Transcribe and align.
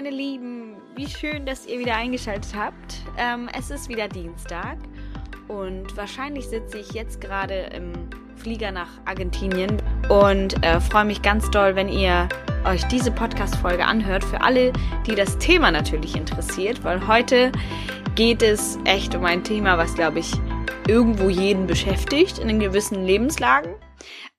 Meine 0.00 0.14
Lieben, 0.14 0.76
wie 0.94 1.08
schön, 1.08 1.44
dass 1.44 1.66
ihr 1.66 1.80
wieder 1.80 1.96
eingeschaltet 1.96 2.54
habt. 2.54 3.02
Ähm, 3.16 3.48
es 3.58 3.68
ist 3.68 3.88
wieder 3.88 4.06
Dienstag 4.06 4.76
und 5.48 5.96
wahrscheinlich 5.96 6.46
sitze 6.46 6.78
ich 6.78 6.92
jetzt 6.92 7.20
gerade 7.20 7.72
im 7.74 8.08
Flieger 8.36 8.70
nach 8.70 8.90
Argentinien 9.06 9.82
und 10.08 10.64
äh, 10.64 10.80
freue 10.80 11.04
mich 11.04 11.20
ganz 11.20 11.50
doll, 11.50 11.74
wenn 11.74 11.88
ihr 11.88 12.28
euch 12.64 12.84
diese 12.84 13.10
Podcast-Folge 13.10 13.84
anhört. 13.84 14.22
Für 14.22 14.40
alle, 14.40 14.72
die 15.04 15.16
das 15.16 15.36
Thema 15.38 15.72
natürlich 15.72 16.14
interessiert, 16.14 16.84
weil 16.84 17.08
heute 17.08 17.50
geht 18.14 18.44
es 18.44 18.78
echt 18.84 19.16
um 19.16 19.24
ein 19.24 19.42
Thema, 19.42 19.78
was 19.78 19.96
glaube 19.96 20.20
ich 20.20 20.30
irgendwo 20.86 21.28
jeden 21.28 21.66
beschäftigt 21.66 22.38
in 22.38 22.60
gewissen 22.60 23.04
Lebenslagen 23.04 23.74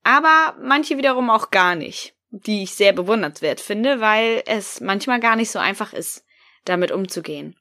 aber 0.03 0.55
manche 0.62 0.98
wiederum 0.98 1.30
auch 1.30 1.52
gar 1.52 1.76
nicht, 1.76 2.16
die 2.32 2.64
ich 2.64 2.76
sehr 2.76 2.94
bewundernswert 2.94 3.60
finde, 3.60 4.00
weil 4.02 4.44
es 4.46 4.82
manchmal 4.82 5.20
gar 5.20 5.36
nicht 5.36 5.52
so 5.52 5.60
einfach 5.60 5.94
ist, 5.94 6.24
damit 6.66 6.92
umzugehen. 6.92 7.56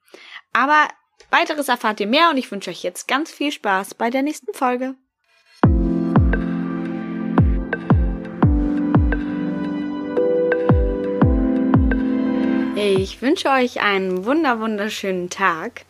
Aber 0.53 0.89
weiteres 1.31 1.69
erfahrt 1.69 2.01
ihr 2.01 2.07
mehr 2.07 2.31
und 2.31 2.37
ich 2.37 2.51
wünsche 2.51 2.71
euch 2.71 2.83
jetzt 2.83 3.09
ganz 3.09 3.31
viel 3.31 3.53
Spaß 3.53 3.95
bei 3.95 4.11
der 4.11 4.23
nächsten 4.23 4.53
Folge. 4.53 4.95
Ich 12.77 13.21
wünsche 13.23 13.49
euch 13.49 13.81
einen 13.81 14.25
wunder 14.25 14.61
wunderschönen 14.61 15.31
Tag, 15.31 15.85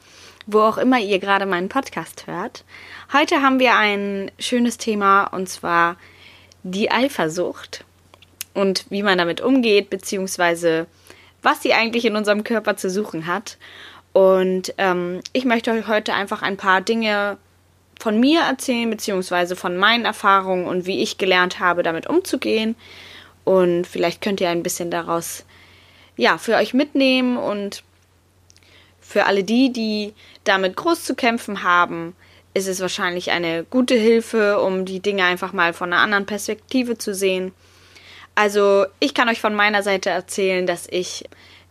wo 0.47 0.61
auch 0.61 0.78
immer 0.78 0.98
ihr 0.98 1.19
gerade 1.19 1.45
meinen 1.45 1.69
Podcast 1.69 2.27
hört. 2.27 2.64
Heute 3.12 3.42
haben 3.42 3.58
wir 3.58 3.77
ein 3.77 4.30
schönes 4.39 4.78
Thema 4.78 5.24
und 5.24 5.48
zwar 5.48 5.97
die 6.62 6.91
Eifersucht 6.91 7.84
und 8.54 8.86
wie 8.91 9.02
man 9.02 9.18
damit 9.18 9.41
umgeht, 9.41 9.91
beziehungsweise 9.91 10.86
was 11.42 11.62
sie 11.62 11.72
eigentlich 11.72 12.04
in 12.04 12.16
unserem 12.16 12.44
Körper 12.44 12.77
zu 12.77 12.90
suchen 12.90 13.27
hat. 13.27 13.58
Und 14.12 14.74
ähm, 14.78 15.20
ich 15.32 15.44
möchte 15.44 15.70
euch 15.70 15.86
heute 15.86 16.14
einfach 16.14 16.42
ein 16.42 16.56
paar 16.56 16.80
Dinge 16.80 17.38
von 18.00 18.18
mir 18.18 18.40
erzählen, 18.40 18.90
beziehungsweise 18.90 19.56
von 19.56 19.77
meinen 19.77 20.05
Erfahrungen 20.05 20.66
und 20.66 20.86
wie 20.86 21.02
ich 21.02 21.18
gelernt 21.18 21.60
habe, 21.60 21.82
damit 21.82 22.06
umzugehen. 22.06 22.77
Und 23.44 23.86
vielleicht 23.86 24.20
könnt 24.20 24.40
ihr 24.40 24.50
ein 24.50 24.62
bisschen 24.62 24.90
daraus 24.90 25.44
ja 26.16 26.38
für 26.38 26.56
euch 26.56 26.74
mitnehmen 26.74 27.36
und 27.36 27.83
für 29.00 29.24
alle 29.24 29.42
die, 29.42 29.72
die 29.72 30.12
damit 30.44 30.77
groß 30.77 31.05
zu 31.05 31.14
kämpfen 31.14 31.62
haben, 31.62 32.14
ist 32.55 32.68
es 32.68 32.80
wahrscheinlich 32.80 33.30
eine 33.30 33.64
gute 33.64 33.94
Hilfe, 33.94 34.60
um 34.60 34.84
die 34.84 35.00
Dinge 35.00 35.24
einfach 35.24 35.52
mal 35.52 35.72
von 35.72 35.92
einer 35.92 36.02
anderen 36.02 36.27
Perspektive 36.27 36.98
zu 36.98 37.14
sehen. 37.14 37.52
Also 38.39 38.86
ich 39.00 39.14
kann 39.14 39.28
euch 39.28 39.41
von 39.41 39.53
meiner 39.53 39.83
Seite 39.83 40.11
erzählen, 40.11 40.64
dass 40.64 40.86
ich 40.89 41.25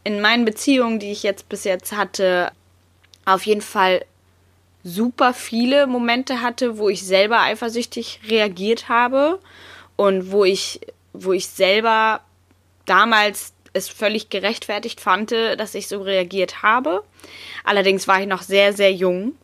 in 0.03 0.19
meinen 0.19 0.43
Beziehungen, 0.43 0.99
die 0.99 1.13
ich 1.13 1.23
jetzt 1.23 1.47
bis 1.47 1.63
jetzt 1.63 1.93
hatte, 1.93 2.51
auf 3.23 3.45
jeden 3.45 3.61
Fall 3.61 4.03
super 4.83 5.33
viele 5.33 5.87
Momente 5.87 6.41
hatte, 6.41 6.77
wo 6.77 6.89
ich 6.89 7.05
selber 7.05 7.39
eifersüchtig 7.39 8.19
reagiert 8.27 8.89
habe 8.89 9.39
und 9.95 10.33
wo 10.33 10.43
ich, 10.43 10.81
wo 11.13 11.31
ich 11.31 11.47
selber 11.47 12.19
damals 12.85 13.53
es 13.71 13.87
völlig 13.87 14.29
gerechtfertigt 14.29 14.99
fand, 14.99 15.31
dass 15.31 15.73
ich 15.73 15.87
so 15.87 16.01
reagiert 16.01 16.63
habe. 16.63 17.01
Allerdings 17.63 18.09
war 18.09 18.19
ich 18.19 18.27
noch 18.27 18.41
sehr, 18.41 18.73
sehr 18.73 18.91
jung 18.91 19.35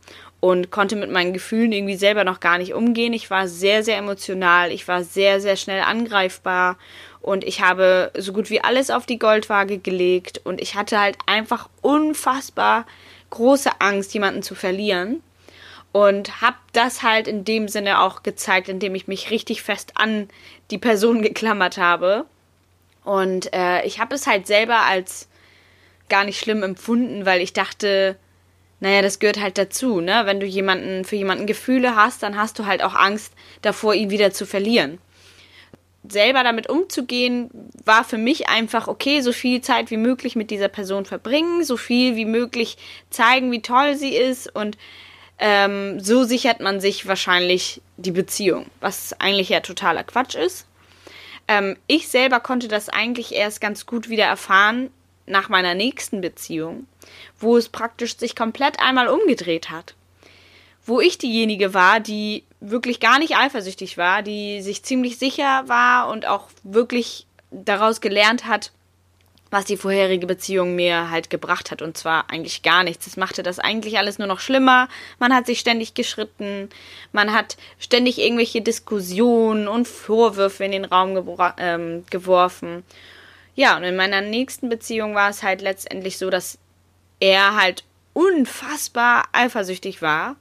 und 0.41 0.71
konnte 0.71 0.97
mit 0.97 1.09
meinen 1.09 1.31
Gefühlen 1.31 1.71
irgendwie 1.71 1.95
selber 1.95 2.25
noch 2.25 2.41
gar 2.41 2.57
nicht 2.57 2.73
umgehen. 2.73 3.13
Ich 3.13 3.29
war 3.29 3.47
sehr, 3.47 3.81
sehr 3.81 3.95
emotional, 3.95 4.73
ich 4.73 4.89
war 4.89 5.05
sehr, 5.05 5.39
sehr 5.39 5.55
schnell 5.55 5.83
angreifbar 5.83 6.77
und 7.23 7.43
ich 7.43 7.61
habe 7.61 8.11
so 8.15 8.33
gut 8.33 8.51
wie 8.51 8.63
alles 8.63 8.91
auf 8.91 9.07
die 9.07 9.17
Goldwaage 9.17 9.79
gelegt 9.79 10.41
und 10.43 10.61
ich 10.61 10.75
hatte 10.75 10.99
halt 10.99 11.17
einfach 11.25 11.69
unfassbar 11.81 12.85
große 13.31 13.71
Angst, 13.79 14.13
jemanden 14.13 14.43
zu 14.43 14.53
verlieren 14.53 15.23
und 15.91 16.41
habe 16.41 16.57
das 16.73 17.01
halt 17.01 17.27
in 17.27 17.45
dem 17.45 17.67
Sinne 17.67 18.01
auch 18.01 18.21
gezeigt, 18.23 18.69
indem 18.69 18.93
ich 18.93 19.07
mich 19.07 19.31
richtig 19.31 19.63
fest 19.63 19.93
an 19.95 20.29
die 20.69 20.77
Person 20.77 21.21
geklammert 21.23 21.77
habe 21.77 22.25
und 23.03 23.53
äh, 23.53 23.85
ich 23.85 23.99
habe 23.99 24.15
es 24.15 24.27
halt 24.27 24.45
selber 24.45 24.81
als 24.81 25.27
gar 26.09 26.25
nicht 26.25 26.39
schlimm 26.39 26.61
empfunden, 26.61 27.25
weil 27.25 27.41
ich 27.41 27.53
dachte, 27.53 28.17
naja, 28.79 29.01
das 29.01 29.19
gehört 29.19 29.39
halt 29.39 29.57
dazu, 29.57 30.01
ne? 30.01 30.23
Wenn 30.25 30.41
du 30.41 30.45
jemanden, 30.45 31.05
für 31.05 31.15
jemanden 31.15 31.47
Gefühle 31.47 31.95
hast, 31.95 32.21
dann 32.21 32.37
hast 32.37 32.59
du 32.59 32.65
halt 32.65 32.83
auch 32.83 32.95
Angst 32.95 33.33
davor, 33.61 33.93
ihn 33.93 34.09
wieder 34.09 34.31
zu 34.31 34.45
verlieren. 34.45 34.99
Selber 36.07 36.43
damit 36.43 36.69
umzugehen, 36.69 37.49
war 37.85 38.03
für 38.03 38.17
mich 38.17 38.49
einfach, 38.49 38.87
okay, 38.87 39.21
so 39.21 39.31
viel 39.31 39.61
Zeit 39.61 39.89
wie 39.89 39.97
möglich 39.97 40.35
mit 40.35 40.51
dieser 40.51 40.67
Person 40.67 41.05
verbringen, 41.05 41.63
so 41.63 41.77
viel 41.77 42.15
wie 42.15 42.25
möglich 42.25 42.77
zeigen, 43.09 43.51
wie 43.51 43.61
toll 43.61 43.95
sie 43.95 44.15
ist 44.15 44.53
und 44.53 44.77
ähm, 45.39 45.99
so 45.99 46.23
sichert 46.23 46.59
man 46.59 46.79
sich 46.79 47.07
wahrscheinlich 47.07 47.81
die 47.97 48.11
Beziehung, 48.11 48.65
was 48.79 49.19
eigentlich 49.19 49.49
ja 49.49 49.61
totaler 49.61 50.03
Quatsch 50.03 50.35
ist. 50.35 50.67
Ähm, 51.47 51.77
ich 51.87 52.07
selber 52.07 52.39
konnte 52.39 52.67
das 52.67 52.89
eigentlich 52.89 53.33
erst 53.33 53.59
ganz 53.59 53.85
gut 53.85 54.09
wieder 54.09 54.25
erfahren 54.25 54.89
nach 55.25 55.49
meiner 55.49 55.73
nächsten 55.73 56.21
Beziehung, 56.21 56.87
wo 57.39 57.57
es 57.57 57.69
praktisch 57.69 58.17
sich 58.17 58.35
komplett 58.35 58.79
einmal 58.79 59.07
umgedreht 59.07 59.69
hat. 59.69 59.95
Wo 60.85 60.99
ich 60.99 61.17
diejenige 61.17 61.73
war, 61.73 61.99
die 61.99 62.43
wirklich 62.69 62.99
gar 62.99 63.19
nicht 63.19 63.35
eifersüchtig 63.35 63.97
war, 63.97 64.21
die 64.23 64.61
sich 64.61 64.83
ziemlich 64.83 65.17
sicher 65.17 65.63
war 65.67 66.09
und 66.09 66.25
auch 66.25 66.47
wirklich 66.63 67.27
daraus 67.51 67.99
gelernt 67.99 68.45
hat, 68.45 68.71
was 69.51 69.65
die 69.65 69.77
vorherige 69.77 70.25
Beziehung 70.25 70.73
mir 70.75 71.11
halt 71.11 71.29
gebracht 71.29 71.71
hat. 71.71 71.81
Und 71.81 71.97
zwar 71.97 72.29
eigentlich 72.31 72.63
gar 72.63 72.83
nichts. 72.83 73.05
Es 73.05 73.17
machte 73.17 73.43
das 73.43 73.59
eigentlich 73.59 73.97
alles 73.99 74.17
nur 74.17 74.27
noch 74.27 74.39
schlimmer. 74.39 74.87
Man 75.19 75.35
hat 75.35 75.45
sich 75.45 75.59
ständig 75.59 75.93
geschritten. 75.93 76.69
Man 77.11 77.33
hat 77.33 77.57
ständig 77.77 78.17
irgendwelche 78.17 78.61
Diskussionen 78.61 79.67
und 79.67 79.87
Vorwürfe 79.87 80.63
in 80.63 80.71
den 80.71 80.85
Raum 80.85 81.37
ähm, 81.57 82.05
geworfen. 82.09 82.83
Ja, 83.55 83.77
und 83.77 83.83
in 83.83 83.95
meiner 83.95 84.21
nächsten 84.21 84.69
Beziehung 84.69 85.13
war 85.13 85.29
es 85.29 85.43
halt 85.43 85.61
letztendlich 85.61 86.17
so, 86.17 86.29
dass 86.29 86.57
er 87.19 87.55
halt 87.55 87.83
unfassbar 88.13 89.25
eifersüchtig 89.33 90.01
war, 90.01 90.37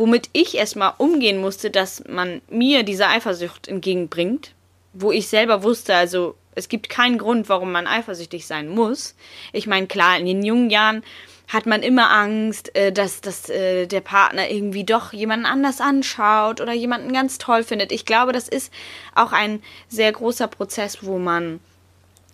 womit 0.00 0.30
ich 0.32 0.56
erstmal 0.56 0.94
umgehen 0.96 1.38
musste, 1.38 1.70
dass 1.70 2.02
man 2.08 2.40
mir 2.48 2.82
diese 2.82 3.06
Eifersucht 3.06 3.68
entgegenbringt, 3.68 4.52
wo 4.94 5.12
ich 5.12 5.28
selber 5.28 5.62
wusste, 5.62 5.94
also 5.94 6.34
es 6.54 6.68
gibt 6.68 6.88
keinen 6.88 7.18
Grund, 7.18 7.48
warum 7.48 7.70
man 7.70 7.86
eifersüchtig 7.86 8.46
sein 8.46 8.68
muss. 8.68 9.14
Ich 9.52 9.66
meine, 9.66 9.86
klar, 9.86 10.18
in 10.18 10.26
den 10.26 10.42
jungen 10.42 10.70
Jahren 10.70 11.04
hat 11.48 11.66
man 11.66 11.82
immer 11.82 12.10
Angst, 12.10 12.74
äh, 12.74 12.92
dass, 12.92 13.20
dass 13.20 13.50
äh, 13.50 13.86
der 13.86 14.00
Partner 14.00 14.48
irgendwie 14.50 14.84
doch 14.84 15.12
jemanden 15.12 15.46
anders 15.46 15.80
anschaut 15.80 16.60
oder 16.60 16.72
jemanden 16.72 17.12
ganz 17.12 17.38
toll 17.38 17.62
findet. 17.62 17.92
Ich 17.92 18.06
glaube, 18.06 18.32
das 18.32 18.48
ist 18.48 18.72
auch 19.14 19.32
ein 19.32 19.62
sehr 19.88 20.12
großer 20.12 20.48
Prozess, 20.48 21.04
wo 21.04 21.18
man 21.18 21.60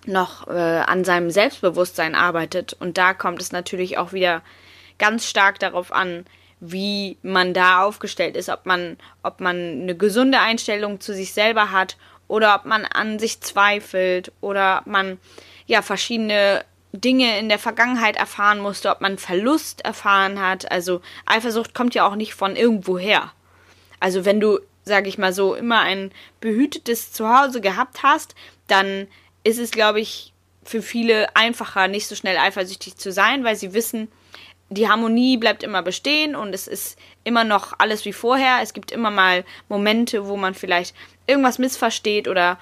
noch 0.06 0.46
äh, 0.46 0.52
an 0.52 1.04
seinem 1.04 1.30
Selbstbewusstsein 1.30 2.14
arbeitet. 2.14 2.76
Und 2.78 2.96
da 2.96 3.12
kommt 3.12 3.40
es 3.40 3.50
natürlich 3.50 3.98
auch 3.98 4.12
wieder 4.12 4.42
ganz 4.98 5.26
stark 5.26 5.58
darauf 5.58 5.92
an, 5.92 6.26
wie 6.60 7.18
man 7.22 7.54
da 7.54 7.82
aufgestellt 7.82 8.36
ist, 8.36 8.48
ob 8.48 8.66
man, 8.66 8.96
ob 9.22 9.40
man 9.40 9.56
eine 9.56 9.96
gesunde 9.96 10.40
Einstellung 10.40 11.00
zu 11.00 11.14
sich 11.14 11.32
selber 11.32 11.70
hat 11.70 11.96
oder 12.28 12.54
ob 12.54 12.64
man 12.64 12.84
an 12.84 13.18
sich 13.18 13.40
zweifelt 13.40 14.32
oder 14.40 14.80
ob 14.80 14.86
man 14.86 15.18
ja 15.66 15.82
verschiedene 15.82 16.64
Dinge 16.92 17.38
in 17.38 17.48
der 17.48 17.58
Vergangenheit 17.58 18.16
erfahren 18.16 18.58
musste, 18.58 18.90
ob 18.90 19.00
man 19.00 19.18
Verlust 19.18 19.84
erfahren 19.84 20.40
hat. 20.40 20.70
Also 20.70 21.02
Eifersucht 21.26 21.74
kommt 21.74 21.94
ja 21.94 22.06
auch 22.06 22.16
nicht 22.16 22.34
von 22.34 22.56
irgendwo 22.56 22.98
her. 22.98 23.32
Also 24.00 24.24
wenn 24.24 24.40
du, 24.40 24.58
sag 24.84 25.06
ich 25.06 25.18
mal 25.18 25.32
so, 25.32 25.54
immer 25.54 25.80
ein 25.80 26.10
behütetes 26.40 27.12
Zuhause 27.12 27.60
gehabt 27.60 28.02
hast, 28.02 28.34
dann 28.66 29.08
ist 29.44 29.58
es, 29.58 29.70
glaube 29.70 30.00
ich, 30.00 30.32
für 30.64 30.82
viele 30.82 31.34
einfacher, 31.36 31.86
nicht 31.86 32.08
so 32.08 32.14
schnell 32.14 32.36
eifersüchtig 32.36 32.96
zu 32.96 33.12
sein, 33.12 33.44
weil 33.44 33.56
sie 33.56 33.72
wissen, 33.72 34.08
die 34.68 34.88
Harmonie 34.88 35.36
bleibt 35.36 35.62
immer 35.62 35.82
bestehen 35.82 36.34
und 36.34 36.54
es 36.54 36.66
ist 36.66 36.98
immer 37.24 37.44
noch 37.44 37.74
alles 37.78 38.04
wie 38.04 38.12
vorher. 38.12 38.58
Es 38.62 38.72
gibt 38.72 38.90
immer 38.90 39.10
mal 39.10 39.44
Momente, 39.68 40.26
wo 40.26 40.36
man 40.36 40.54
vielleicht 40.54 40.94
irgendwas 41.26 41.58
missversteht 41.58 42.26
oder 42.26 42.58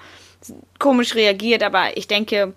komisch 0.77 1.15
reagiert, 1.15 1.63
aber 1.63 1.97
ich 1.97 2.07
denke, 2.07 2.53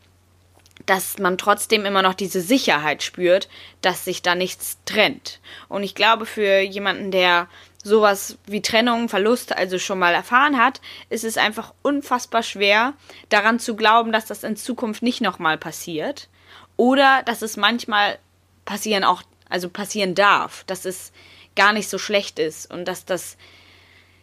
dass 0.87 1.19
man 1.19 1.39
trotzdem 1.39 1.85
immer 1.85 2.03
noch 2.03 2.15
diese 2.15 2.41
Sicherheit 2.41 3.03
spürt, 3.03 3.49
dass 3.83 4.05
sich 4.05 4.23
da 4.23 4.35
nichts 4.35 4.79
trennt. 4.85 5.41
Und 5.69 5.83
ich 5.83 5.95
glaube, 5.95 6.25
für 6.25 6.61
jemanden, 6.61 7.11
der 7.11 7.49
sowas 7.85 8.39
wie 8.47 8.63
Trennung, 8.63 9.09
Verlust 9.09 9.57
also 9.57 9.79
schon 9.79 9.99
mal 9.99 10.15
erfahren 10.15 10.59
hat, 10.59 10.81
ist 11.11 11.25
es 11.25 11.37
einfach 11.37 11.73
unfassbar 11.83 12.43
schwer, 12.43 12.95
daran 13.29 13.59
zu 13.59 13.77
glauben, 13.77 14.13
dass 14.13 14.27
das 14.27 14.45
in 14.45 14.57
Zukunft 14.57 15.03
nicht 15.03 15.21
nochmal 15.21 15.59
passiert. 15.59 16.29
Oder 16.77 17.23
dass 17.25 17.43
es 17.43 17.57
manchmal 17.57 18.19
passieren 18.65 19.05
auch, 19.05 19.23
also 19.49 19.69
passieren 19.69 20.15
darf, 20.15 20.65
dass 20.65 20.85
es 20.85 21.13
gar 21.57 21.73
nicht 21.73 21.89
so 21.89 21.99
schlecht 21.99 22.39
ist 22.39 22.71
und 22.71 22.87
dass 22.87 23.05
das, 23.05 23.37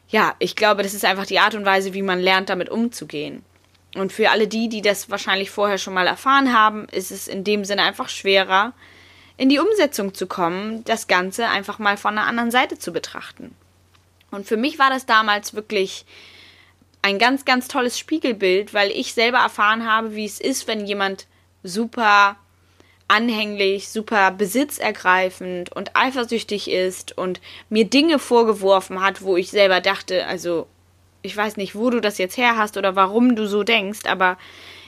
ja, 0.07 0.35
ich 0.39 0.55
glaube, 0.55 0.83
das 0.83 0.93
ist 0.93 1.05
einfach 1.05 1.25
die 1.25 1.39
Art 1.39 1.55
und 1.55 1.65
Weise, 1.65 1.93
wie 1.93 2.01
man 2.01 2.19
lernt, 2.19 2.49
damit 2.49 2.69
umzugehen. 2.69 3.43
Und 3.95 4.11
für 4.11 4.29
alle 4.29 4.47
die, 4.47 4.69
die 4.69 4.81
das 4.81 5.09
wahrscheinlich 5.09 5.51
vorher 5.51 5.77
schon 5.77 5.93
mal 5.93 6.07
erfahren 6.07 6.53
haben, 6.53 6.85
ist 6.89 7.11
es 7.11 7.27
in 7.27 7.43
dem 7.43 7.65
Sinne 7.65 7.83
einfach 7.83 8.09
schwerer, 8.09 8.73
in 9.37 9.49
die 9.49 9.59
Umsetzung 9.59 10.13
zu 10.13 10.27
kommen, 10.27 10.83
das 10.85 11.07
Ganze 11.07 11.47
einfach 11.47 11.79
mal 11.79 11.97
von 11.97 12.17
einer 12.17 12.27
anderen 12.27 12.51
Seite 12.51 12.77
zu 12.77 12.93
betrachten. 12.93 13.55
Und 14.31 14.45
für 14.45 14.57
mich 14.57 14.79
war 14.79 14.89
das 14.89 15.05
damals 15.05 15.53
wirklich 15.53 16.05
ein 17.01 17.19
ganz, 17.19 17.45
ganz 17.45 17.67
tolles 17.67 17.99
Spiegelbild, 17.99 18.73
weil 18.73 18.91
ich 18.91 19.13
selber 19.13 19.37
erfahren 19.39 19.89
habe, 19.89 20.15
wie 20.15 20.25
es 20.25 20.39
ist, 20.39 20.67
wenn 20.67 20.85
jemand 20.85 21.27
super 21.63 22.37
anhänglich, 23.07 23.89
super 23.89 24.31
besitzergreifend 24.31 25.71
und 25.71 25.95
eifersüchtig 25.95 26.69
ist 26.69 27.17
und 27.17 27.39
mir 27.69 27.85
Dinge 27.85 28.19
vorgeworfen 28.19 29.01
hat, 29.01 29.21
wo 29.21 29.37
ich 29.37 29.51
selber 29.51 29.79
dachte, 29.81 30.25
also 30.25 30.67
ich 31.21 31.35
weiß 31.35 31.57
nicht, 31.57 31.75
wo 31.75 31.89
du 31.89 32.01
das 32.01 32.17
jetzt 32.17 32.37
her 32.37 32.57
hast 32.57 32.77
oder 32.77 32.95
warum 32.95 33.35
du 33.35 33.47
so 33.47 33.63
denkst, 33.63 34.05
aber 34.05 34.37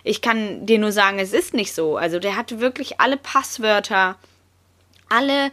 ich 0.03 0.21
kann 0.21 0.65
dir 0.65 0.79
nur 0.79 0.91
sagen, 0.91 1.19
es 1.19 1.33
ist 1.33 1.53
nicht 1.53 1.73
so. 1.73 1.97
Also 1.97 2.19
der 2.19 2.35
hatte 2.35 2.59
wirklich 2.59 2.99
alle 2.99 3.17
Passwörter, 3.17 4.17
alle, 5.09 5.51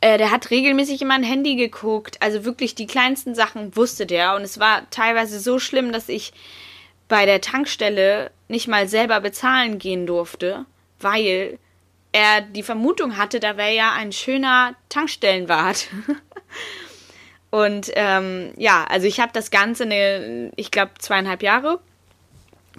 äh, 0.00 0.18
der 0.18 0.30
hat 0.30 0.50
regelmäßig 0.50 1.02
in 1.02 1.08
mein 1.08 1.22
Handy 1.22 1.56
geguckt, 1.56 2.18
also 2.20 2.44
wirklich 2.44 2.74
die 2.74 2.86
kleinsten 2.86 3.34
Sachen 3.34 3.74
wusste 3.76 4.06
der 4.06 4.36
und 4.36 4.42
es 4.42 4.60
war 4.60 4.88
teilweise 4.90 5.40
so 5.40 5.58
schlimm, 5.58 5.92
dass 5.92 6.08
ich 6.08 6.32
bei 7.08 7.26
der 7.26 7.40
Tankstelle 7.40 8.30
nicht 8.48 8.68
mal 8.68 8.88
selber 8.88 9.20
bezahlen 9.20 9.78
gehen 9.78 10.06
durfte, 10.06 10.66
weil 11.00 11.58
er 12.12 12.40
die 12.40 12.62
Vermutung 12.62 13.16
hatte, 13.16 13.40
da 13.40 13.56
wäre 13.56 13.74
ja 13.74 13.92
ein 13.92 14.12
schöner 14.12 14.74
Tankstellenwart. 14.88 15.88
Und 17.50 17.90
ähm, 17.94 18.52
ja, 18.56 18.84
also 18.88 19.06
ich 19.06 19.20
habe 19.20 19.32
das 19.32 19.50
Ganze, 19.50 19.84
eine, 19.84 20.52
ich 20.56 20.70
glaube, 20.70 20.92
zweieinhalb 20.98 21.42
Jahre 21.42 21.80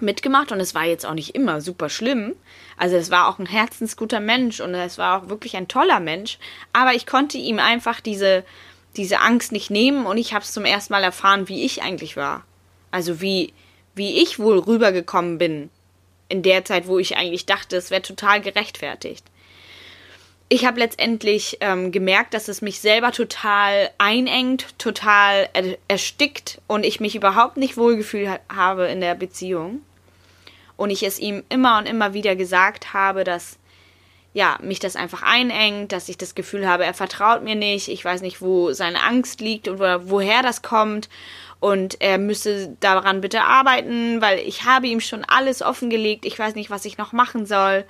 mitgemacht 0.00 0.50
und 0.50 0.60
es 0.60 0.74
war 0.74 0.84
jetzt 0.84 1.04
auch 1.04 1.12
nicht 1.12 1.34
immer 1.34 1.60
super 1.60 1.90
schlimm. 1.90 2.34
Also 2.78 2.96
es 2.96 3.10
war 3.10 3.28
auch 3.28 3.38
ein 3.38 3.46
herzensguter 3.46 4.20
Mensch 4.20 4.60
und 4.60 4.74
es 4.74 4.96
war 4.96 5.22
auch 5.22 5.28
wirklich 5.28 5.56
ein 5.56 5.68
toller 5.68 6.00
Mensch. 6.00 6.38
Aber 6.72 6.94
ich 6.94 7.06
konnte 7.06 7.36
ihm 7.36 7.58
einfach 7.58 8.00
diese, 8.00 8.44
diese 8.96 9.20
Angst 9.20 9.52
nicht 9.52 9.70
nehmen 9.70 10.06
und 10.06 10.16
ich 10.16 10.32
habe 10.32 10.42
es 10.42 10.52
zum 10.52 10.64
ersten 10.64 10.94
Mal 10.94 11.04
erfahren, 11.04 11.48
wie 11.48 11.64
ich 11.64 11.82
eigentlich 11.82 12.16
war. 12.16 12.42
Also 12.90 13.20
wie, 13.20 13.52
wie 13.94 14.22
ich 14.22 14.38
wohl 14.38 14.58
rübergekommen 14.58 15.36
bin 15.36 15.70
in 16.32 16.42
der 16.42 16.64
Zeit, 16.64 16.86
wo 16.86 16.98
ich 16.98 17.16
eigentlich 17.16 17.46
dachte, 17.46 17.76
es 17.76 17.90
wäre 17.90 18.02
total 18.02 18.40
gerechtfertigt 18.40 19.24
ich 20.52 20.66
habe 20.66 20.80
letztendlich 20.80 21.56
ähm, 21.62 21.92
gemerkt, 21.92 22.34
dass 22.34 22.46
es 22.48 22.60
mich 22.60 22.78
selber 22.78 23.10
total 23.10 23.88
einengt, 23.96 24.78
total 24.78 25.48
er 25.54 25.78
erstickt 25.88 26.60
und 26.66 26.84
ich 26.84 27.00
mich 27.00 27.16
überhaupt 27.16 27.56
nicht 27.56 27.78
wohlgefühlt 27.78 28.28
ha 28.28 28.38
habe 28.54 28.84
in 28.88 29.00
der 29.00 29.14
Beziehung. 29.14 29.80
Und 30.76 30.90
ich 30.90 31.04
es 31.04 31.18
ihm 31.18 31.42
immer 31.48 31.78
und 31.78 31.86
immer 31.86 32.12
wieder 32.12 32.36
gesagt 32.36 32.92
habe, 32.92 33.24
dass 33.24 33.58
ja, 34.34 34.58
mich 34.60 34.78
das 34.78 34.94
einfach 34.94 35.22
einengt, 35.22 35.90
dass 35.90 36.10
ich 36.10 36.18
das 36.18 36.34
Gefühl 36.34 36.68
habe, 36.68 36.84
er 36.84 36.92
vertraut 36.92 37.42
mir 37.42 37.54
nicht, 37.54 37.88
ich 37.88 38.04
weiß 38.04 38.20
nicht, 38.20 38.42
wo 38.42 38.74
seine 38.74 39.02
Angst 39.02 39.40
liegt 39.40 39.68
und 39.68 39.78
wo, 39.78 40.10
woher 40.10 40.42
das 40.42 40.60
kommt 40.60 41.08
und 41.62 42.00
er 42.00 42.18
müsse 42.18 42.76
daran 42.80 43.20
bitte 43.20 43.42
arbeiten, 43.42 44.20
weil 44.20 44.40
ich 44.40 44.64
habe 44.64 44.88
ihm 44.88 44.98
schon 44.98 45.24
alles 45.24 45.62
offengelegt, 45.62 46.24
ich 46.24 46.36
weiß 46.36 46.56
nicht, 46.56 46.70
was 46.70 46.84
ich 46.84 46.98
noch 46.98 47.12
machen 47.12 47.46
soll. 47.46 47.84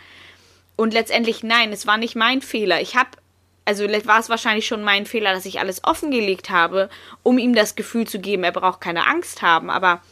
Und 0.76 0.92
letztendlich 0.92 1.42
nein, 1.42 1.72
es 1.72 1.86
war 1.86 1.96
nicht 1.96 2.14
mein 2.14 2.42
Fehler. 2.42 2.82
Ich 2.82 2.96
habe, 2.96 3.08
also 3.64 3.84
war 3.84 4.20
es 4.20 4.28
wahrscheinlich 4.28 4.66
schon 4.66 4.84
mein 4.84 5.06
Fehler, 5.06 5.32
dass 5.32 5.46
ich 5.46 5.58
alles 5.58 5.84
offengelegt 5.84 6.50
habe, 6.50 6.90
um 7.22 7.38
ihm 7.38 7.54
das 7.54 7.74
Gefühl 7.74 8.06
zu 8.06 8.19
geben, 8.19 8.44
er 8.44 8.52
braucht 8.52 8.82
keine 8.82 9.06
Angst 9.06 9.40
haben. 9.40 9.70
Aber 9.70 10.02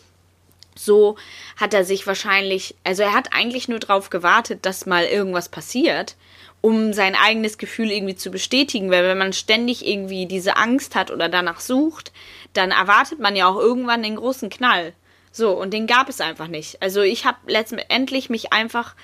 so 0.75 1.19
hat 1.59 1.75
er 1.75 1.85
sich 1.85 2.07
wahrscheinlich, 2.07 2.77
also 2.83 3.03
er 3.03 3.13
hat 3.13 3.35
eigentlich 3.35 3.69
nur 3.69 3.79
darauf 3.79 4.09
gewartet, 4.09 4.65
dass 4.65 4.87
mal 4.87 5.05
irgendwas 5.05 5.51
passiert, 5.51 6.17
um 6.61 6.93
sein 6.93 7.15
eigenes 7.15 7.59
Gefühl 7.59 7.91
irgendwie 7.91 8.17
zu 8.17 8.31
bestätigen. 8.31 8.91
Weil 8.91 9.05
wenn 9.05 9.19
man 9.19 9.33
ständig 9.33 9.87
irgendwie 9.87 10.27
diese 10.27 10.57
Angst 10.57 10.95
hat 10.95 11.11
oder 11.11 11.29
danach 11.29 11.61
sucht, 11.61 12.13
dann 12.53 12.71
erwartet 12.71 13.19
man 13.19 13.37
ja 13.37 13.49
auch 13.49 13.57
irgendwann 13.57 14.03
den 14.03 14.17
großen 14.17 14.51
Knall. 14.51 14.93
So, 15.33 15.53
und 15.53 15.73
den 15.73 15.87
gab 15.87 16.09
es 16.09 16.21
einfach 16.21 16.49
nicht. 16.49 16.83
Also 16.83 17.03
ich 17.03 17.25
habe 17.25 17.39
letztendlich 17.47 18.31
mich 18.31 18.53
einfach 18.53 18.95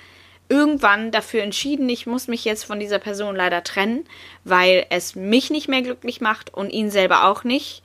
irgendwann 0.49 1.11
dafür 1.11 1.43
entschieden, 1.43 1.89
ich 1.89 2.07
muss 2.07 2.27
mich 2.27 2.45
jetzt 2.45 2.63
von 2.63 2.79
dieser 2.79 2.99
Person 2.99 3.35
leider 3.35 3.63
trennen, 3.63 4.05
weil 4.43 4.85
es 4.89 5.15
mich 5.15 5.49
nicht 5.49 5.67
mehr 5.67 5.81
glücklich 5.81 6.21
macht 6.21 6.53
und 6.53 6.69
ihn 6.69 6.89
selber 6.89 7.25
auch 7.25 7.43
nicht. 7.43 7.83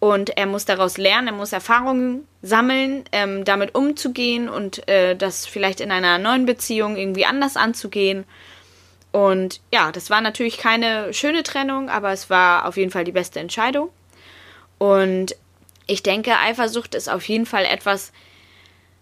Und 0.00 0.36
er 0.36 0.46
muss 0.46 0.64
daraus 0.64 0.96
lernen, 0.96 1.28
er 1.28 1.34
muss 1.34 1.52
Erfahrungen 1.52 2.26
sammeln, 2.40 3.04
ähm, 3.10 3.44
damit 3.44 3.74
umzugehen 3.74 4.48
und 4.48 4.86
äh, 4.88 5.16
das 5.16 5.44
vielleicht 5.44 5.80
in 5.80 5.90
einer 5.90 6.18
neuen 6.18 6.46
Beziehung 6.46 6.96
irgendwie 6.96 7.26
anders 7.26 7.56
anzugehen. 7.56 8.24
Und 9.12 9.60
ja, 9.72 9.90
das 9.92 10.10
war 10.10 10.20
natürlich 10.20 10.58
keine 10.58 11.12
schöne 11.14 11.42
Trennung, 11.42 11.88
aber 11.88 12.12
es 12.12 12.28
war 12.30 12.66
auf 12.66 12.76
jeden 12.76 12.90
Fall 12.90 13.04
die 13.04 13.12
beste 13.12 13.40
Entscheidung. 13.40 13.90
Und 14.78 15.34
ich 15.86 16.02
denke, 16.02 16.36
Eifersucht 16.38 16.94
ist 16.94 17.08
auf 17.08 17.26
jeden 17.28 17.46
Fall 17.46 17.64
etwas, 17.64 18.12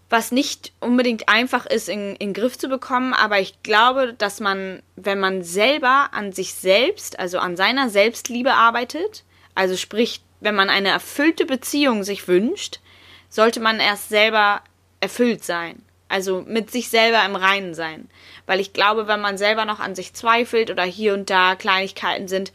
was 0.09 0.31
nicht 0.31 0.71
unbedingt 0.79 1.27
einfach 1.27 1.65
ist, 1.65 1.89
in, 1.89 2.15
in 2.15 2.33
Griff 2.33 2.57
zu 2.57 2.69
bekommen, 2.69 3.13
aber 3.13 3.39
ich 3.39 3.61
glaube, 3.61 4.13
dass 4.17 4.39
man, 4.39 4.81
wenn 4.95 5.19
man 5.19 5.43
selber 5.43 6.09
an 6.13 6.31
sich 6.31 6.53
selbst, 6.53 7.19
also 7.19 7.39
an 7.39 7.57
seiner 7.57 7.89
Selbstliebe 7.89 8.53
arbeitet, 8.53 9.25
also 9.53 9.75
sprich, 9.75 10.21
wenn 10.39 10.55
man 10.55 10.69
eine 10.69 10.89
erfüllte 10.89 11.45
Beziehung 11.45 12.03
sich 12.03 12.27
wünscht, 12.27 12.79
sollte 13.29 13.59
man 13.59 13.79
erst 13.79 14.07
selber 14.07 14.61
erfüllt 15.01 15.43
sein. 15.43 15.83
Also 16.09 16.43
mit 16.47 16.71
sich 16.71 16.89
selber 16.89 17.25
im 17.25 17.35
Reinen 17.35 17.73
sein. 17.73 18.09
Weil 18.45 18.59
ich 18.59 18.73
glaube, 18.73 19.07
wenn 19.07 19.19
man 19.19 19.37
selber 19.37 19.65
noch 19.65 19.79
an 19.79 19.95
sich 19.95 20.13
zweifelt 20.13 20.71
oder 20.71 20.83
hier 20.83 21.13
und 21.13 21.29
da 21.29 21.55
Kleinigkeiten 21.55 22.27
sind, 22.27 22.53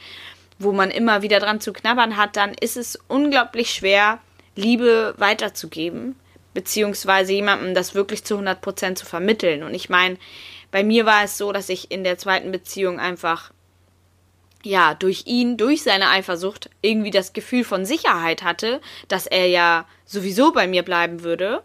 wo 0.58 0.72
man 0.72 0.90
immer 0.90 1.22
wieder 1.22 1.40
dran 1.40 1.60
zu 1.60 1.72
knabbern 1.72 2.16
hat, 2.16 2.36
dann 2.36 2.54
ist 2.54 2.76
es 2.76 2.98
unglaublich 3.08 3.70
schwer, 3.70 4.20
Liebe 4.54 5.14
weiterzugeben 5.16 6.16
beziehungsweise 6.54 7.32
jemandem 7.32 7.74
das 7.74 7.94
wirklich 7.94 8.24
zu 8.24 8.36
100% 8.36 8.96
zu 8.96 9.06
vermitteln. 9.06 9.62
Und 9.62 9.74
ich 9.74 9.88
meine, 9.88 10.18
bei 10.70 10.84
mir 10.84 11.06
war 11.06 11.24
es 11.24 11.38
so, 11.38 11.52
dass 11.52 11.68
ich 11.68 11.90
in 11.90 12.04
der 12.04 12.18
zweiten 12.18 12.52
Beziehung 12.52 13.00
einfach, 13.00 13.52
ja, 14.62 14.94
durch 14.94 15.24
ihn, 15.26 15.56
durch 15.56 15.82
seine 15.82 16.10
Eifersucht 16.10 16.70
irgendwie 16.82 17.10
das 17.10 17.32
Gefühl 17.32 17.64
von 17.64 17.84
Sicherheit 17.84 18.42
hatte, 18.42 18.80
dass 19.08 19.26
er 19.26 19.46
ja 19.46 19.86
sowieso 20.04 20.52
bei 20.52 20.66
mir 20.66 20.82
bleiben 20.82 21.24
würde. 21.24 21.62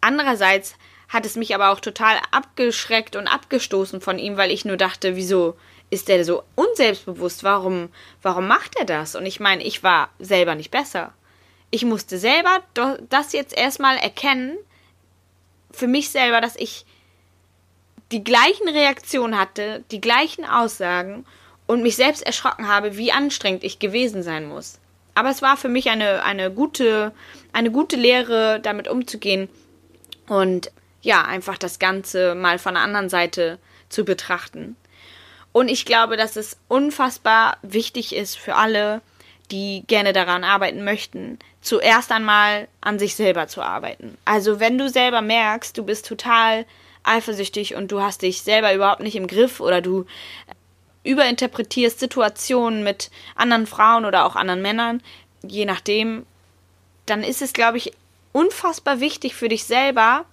Andererseits 0.00 0.76
hat 1.10 1.26
es 1.26 1.36
mich 1.36 1.54
aber 1.54 1.70
auch 1.70 1.80
total 1.80 2.16
abgeschreckt 2.30 3.14
und 3.16 3.28
abgestoßen 3.28 4.00
von 4.00 4.18
ihm, 4.18 4.38
weil 4.38 4.50
ich 4.50 4.64
nur 4.64 4.78
dachte, 4.78 5.14
wieso 5.16 5.56
ist 5.90 6.08
der 6.08 6.24
so 6.24 6.42
unselbstbewusst? 6.54 7.44
Warum, 7.44 7.90
warum 8.22 8.46
macht 8.46 8.76
er 8.78 8.86
das? 8.86 9.14
Und 9.14 9.26
ich 9.26 9.40
meine, 9.40 9.62
ich 9.62 9.82
war 9.82 10.08
selber 10.18 10.54
nicht 10.54 10.70
besser 10.70 11.12
ich 11.70 11.84
musste 11.84 12.18
selber 12.18 12.62
das 13.08 13.32
jetzt 13.32 13.56
erstmal 13.56 13.96
erkennen, 13.96 14.58
für 15.70 15.86
mich 15.86 16.10
selber, 16.10 16.40
dass 16.40 16.56
ich 16.56 16.84
die 18.10 18.24
gleichen 18.24 18.68
Reaktionen 18.68 19.38
hatte, 19.38 19.84
die 19.92 20.00
gleichen 20.00 20.44
Aussagen 20.44 21.24
und 21.68 21.82
mich 21.82 21.94
selbst 21.94 22.26
erschrocken 22.26 22.66
habe, 22.66 22.96
wie 22.96 23.12
anstrengend 23.12 23.62
ich 23.62 23.78
gewesen 23.78 24.24
sein 24.24 24.48
muss. 24.48 24.80
Aber 25.14 25.30
es 25.30 25.42
war 25.42 25.56
für 25.56 25.68
mich 25.68 25.90
eine, 25.90 26.24
eine 26.24 26.50
gute, 26.50 27.12
eine 27.52 27.70
gute 27.70 27.96
Lehre, 27.96 28.58
damit 28.60 28.88
umzugehen 28.88 29.48
und 30.28 30.72
ja, 31.02 31.24
einfach 31.24 31.58
das 31.58 31.78
Ganze 31.78 32.34
mal 32.34 32.58
von 32.58 32.74
der 32.74 32.82
anderen 32.82 33.08
Seite 33.08 33.58
zu 33.88 34.04
betrachten. 34.04 34.76
Und 35.52 35.68
ich 35.68 35.84
glaube, 35.84 36.16
dass 36.16 36.36
es 36.36 36.56
unfassbar 36.68 37.56
wichtig 37.62 38.14
ist 38.14 38.36
für 38.36 38.54
alle, 38.54 39.00
die 39.50 39.82
gerne 39.86 40.12
daran 40.12 40.44
arbeiten 40.44 40.84
möchten, 40.84 41.38
zuerst 41.60 42.12
einmal 42.12 42.68
an 42.80 42.98
sich 42.98 43.16
selber 43.16 43.48
zu 43.48 43.62
arbeiten. 43.62 44.16
Also 44.24 44.60
wenn 44.60 44.78
du 44.78 44.88
selber 44.88 45.22
merkst, 45.22 45.76
du 45.76 45.82
bist 45.84 46.06
total 46.06 46.66
eifersüchtig 47.02 47.74
und 47.74 47.90
du 47.90 48.00
hast 48.00 48.22
dich 48.22 48.42
selber 48.42 48.74
überhaupt 48.74 49.00
nicht 49.00 49.16
im 49.16 49.26
Griff 49.26 49.60
oder 49.60 49.80
du 49.80 50.06
überinterpretierst 51.02 51.98
Situationen 51.98 52.84
mit 52.84 53.10
anderen 53.34 53.66
Frauen 53.66 54.04
oder 54.04 54.24
auch 54.24 54.36
anderen 54.36 54.62
Männern, 54.62 55.02
je 55.42 55.64
nachdem, 55.64 56.26
dann 57.06 57.22
ist 57.22 57.42
es, 57.42 57.52
glaube 57.52 57.78
ich, 57.78 57.92
unfassbar 58.32 59.00
wichtig 59.00 59.34
für 59.34 59.48
dich 59.48 59.64
selber, 59.64 60.24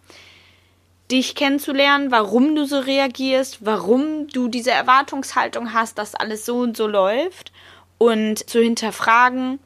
dich 1.12 1.36
kennenzulernen, 1.36 2.12
warum 2.12 2.56
du 2.56 2.66
so 2.66 2.80
reagierst, 2.80 3.66
warum 3.66 4.28
du 4.28 4.48
diese 4.48 4.72
Erwartungshaltung 4.72 5.74
hast, 5.74 5.98
dass 5.98 6.16
alles 6.16 6.46
so 6.46 6.60
und 6.60 6.76
so 6.76 6.88
läuft 6.88 7.52
und 7.98 8.50
zu 8.50 8.62
hinterfragen, 8.62 9.60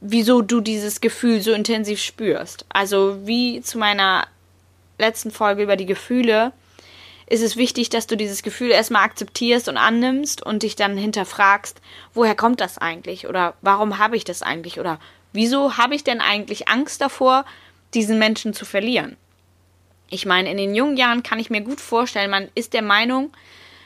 wieso 0.00 0.42
du 0.42 0.60
dieses 0.60 1.00
Gefühl 1.00 1.40
so 1.40 1.52
intensiv 1.52 2.00
spürst. 2.00 2.64
Also 2.70 3.26
wie 3.26 3.60
zu 3.60 3.78
meiner 3.78 4.26
letzten 4.98 5.30
Folge 5.30 5.62
über 5.62 5.76
die 5.76 5.86
Gefühle 5.86 6.52
ist 7.26 7.42
es 7.42 7.56
wichtig, 7.56 7.88
dass 7.88 8.06
du 8.06 8.16
dieses 8.16 8.42
Gefühl 8.42 8.70
erstmal 8.70 9.04
akzeptierst 9.04 9.68
und 9.68 9.76
annimmst 9.76 10.42
und 10.42 10.62
dich 10.62 10.76
dann 10.76 10.96
hinterfragst, 10.96 11.80
woher 12.12 12.34
kommt 12.34 12.60
das 12.60 12.78
eigentlich 12.78 13.26
oder 13.26 13.54
warum 13.62 13.98
habe 13.98 14.16
ich 14.16 14.24
das 14.24 14.42
eigentlich 14.42 14.78
oder 14.78 14.98
wieso 15.32 15.76
habe 15.76 15.94
ich 15.94 16.04
denn 16.04 16.20
eigentlich 16.20 16.68
Angst 16.68 17.00
davor, 17.00 17.44
diesen 17.94 18.18
Menschen 18.18 18.52
zu 18.52 18.64
verlieren? 18.64 19.16
Ich 20.10 20.26
meine, 20.26 20.50
in 20.50 20.56
den 20.56 20.74
jungen 20.74 20.96
Jahren 20.96 21.22
kann 21.22 21.38
ich 21.38 21.50
mir 21.50 21.62
gut 21.62 21.80
vorstellen, 21.80 22.30
man 22.30 22.48
ist 22.54 22.72
der 22.72 22.82
Meinung, 22.82 23.32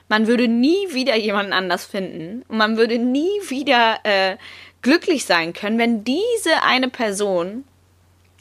man 0.08 0.26
würde 0.26 0.48
nie 0.48 0.92
wieder 0.92 1.16
jemanden 1.16 1.52
anders 1.52 1.84
finden 1.84 2.44
und 2.48 2.56
man 2.56 2.76
würde 2.76 2.98
nie 2.98 3.40
wieder 3.48 3.98
äh, 4.04 4.36
glücklich 4.82 5.24
sein 5.24 5.52
können, 5.52 5.78
wenn 5.78 6.04
diese 6.04 6.62
eine 6.62 6.88
Person 6.88 7.64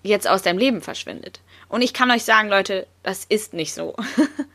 jetzt 0.04 0.28
aus 0.28 0.42
deinem 0.42 0.58
Leben 0.58 0.82
verschwindet. 0.82 1.42
Und 1.70 1.82
ich 1.82 1.94
kann 1.94 2.12
euch 2.12 2.24
sagen, 2.24 2.50
Leute, 2.50 2.88
das 3.04 3.26
ist 3.26 3.54
nicht 3.54 3.74
so. 3.74 3.96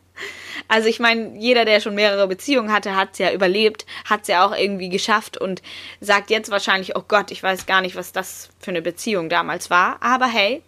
also 0.69 0.89
ich 0.89 1.01
meine, 1.01 1.37
jeder, 1.39 1.65
der 1.65 1.81
schon 1.81 1.95
mehrere 1.95 2.27
Beziehungen 2.27 2.73
hatte, 2.73 2.97
hat 2.97 3.11
es 3.13 3.19
ja 3.19 3.33
überlebt, 3.33 3.85
hat 4.07 4.23
es 4.23 4.29
ja 4.29 4.47
auch 4.47 4.57
irgendwie 4.57 4.89
geschafft 4.89 5.37
und 5.37 5.61
sagt 6.01 6.31
jetzt 6.31 6.51
wahrscheinlich, 6.51 6.97
oh 6.97 7.05
Gott, 7.07 7.31
ich 7.31 7.43
weiß 7.43 7.67
gar 7.67 7.83
nicht, 7.83 7.97
was 7.97 8.13
das 8.13 8.49
für 8.59 8.71
eine 8.71 8.83
Beziehung 8.83 9.29
damals 9.29 9.69
war. 9.69 10.03
Aber 10.03 10.27
hey, 10.27 10.63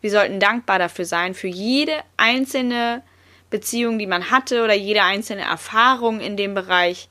wir 0.00 0.10
sollten 0.10 0.40
dankbar 0.40 0.78
dafür 0.78 1.04
sein, 1.04 1.34
für 1.34 1.48
jede 1.48 1.94
einzelne 2.16 3.02
Beziehung, 3.50 3.98
die 3.98 4.06
man 4.06 4.30
hatte 4.30 4.62
oder 4.62 4.74
jede 4.74 5.02
einzelne 5.02 5.42
Erfahrung 5.42 6.20
in 6.20 6.36
dem 6.36 6.54
Bereich, 6.54 7.08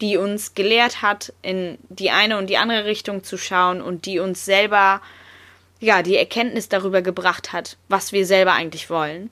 die 0.00 0.16
uns 0.16 0.54
gelehrt 0.54 1.00
hat, 1.02 1.32
in 1.42 1.78
die 1.88 2.10
eine 2.10 2.38
und 2.38 2.48
die 2.48 2.58
andere 2.58 2.84
Richtung 2.84 3.24
zu 3.24 3.38
schauen 3.38 3.80
und 3.80 4.04
die 4.04 4.18
uns 4.18 4.44
selber, 4.44 5.00
ja, 5.80 6.02
die 6.02 6.16
Erkenntnis 6.16 6.68
darüber 6.68 7.02
gebracht 7.02 7.52
hat, 7.52 7.76
was 7.88 8.12
wir 8.12 8.26
selber 8.26 8.52
eigentlich 8.52 8.90
wollen. 8.90 9.30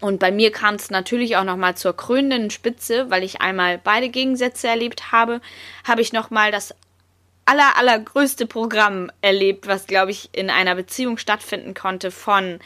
Und 0.00 0.20
bei 0.20 0.30
mir 0.30 0.52
kam 0.52 0.74
es 0.74 0.90
natürlich 0.90 1.36
auch 1.36 1.44
nochmal 1.44 1.76
zur 1.76 1.96
krönenden 1.96 2.50
Spitze, 2.50 3.10
weil 3.10 3.22
ich 3.22 3.40
einmal 3.40 3.78
beide 3.78 4.10
Gegensätze 4.10 4.68
erlebt 4.68 5.12
habe, 5.12 5.40
habe 5.84 6.02
ich 6.02 6.12
nochmal 6.12 6.52
das 6.52 6.74
aller, 7.46 7.76
allergrößte 7.76 8.46
Programm 8.46 9.10
erlebt, 9.20 9.66
was, 9.66 9.86
glaube 9.86 10.10
ich, 10.10 10.30
in 10.32 10.50
einer 10.50 10.74
Beziehung 10.74 11.18
stattfinden 11.18 11.74
konnte 11.74 12.10
von, 12.10 12.60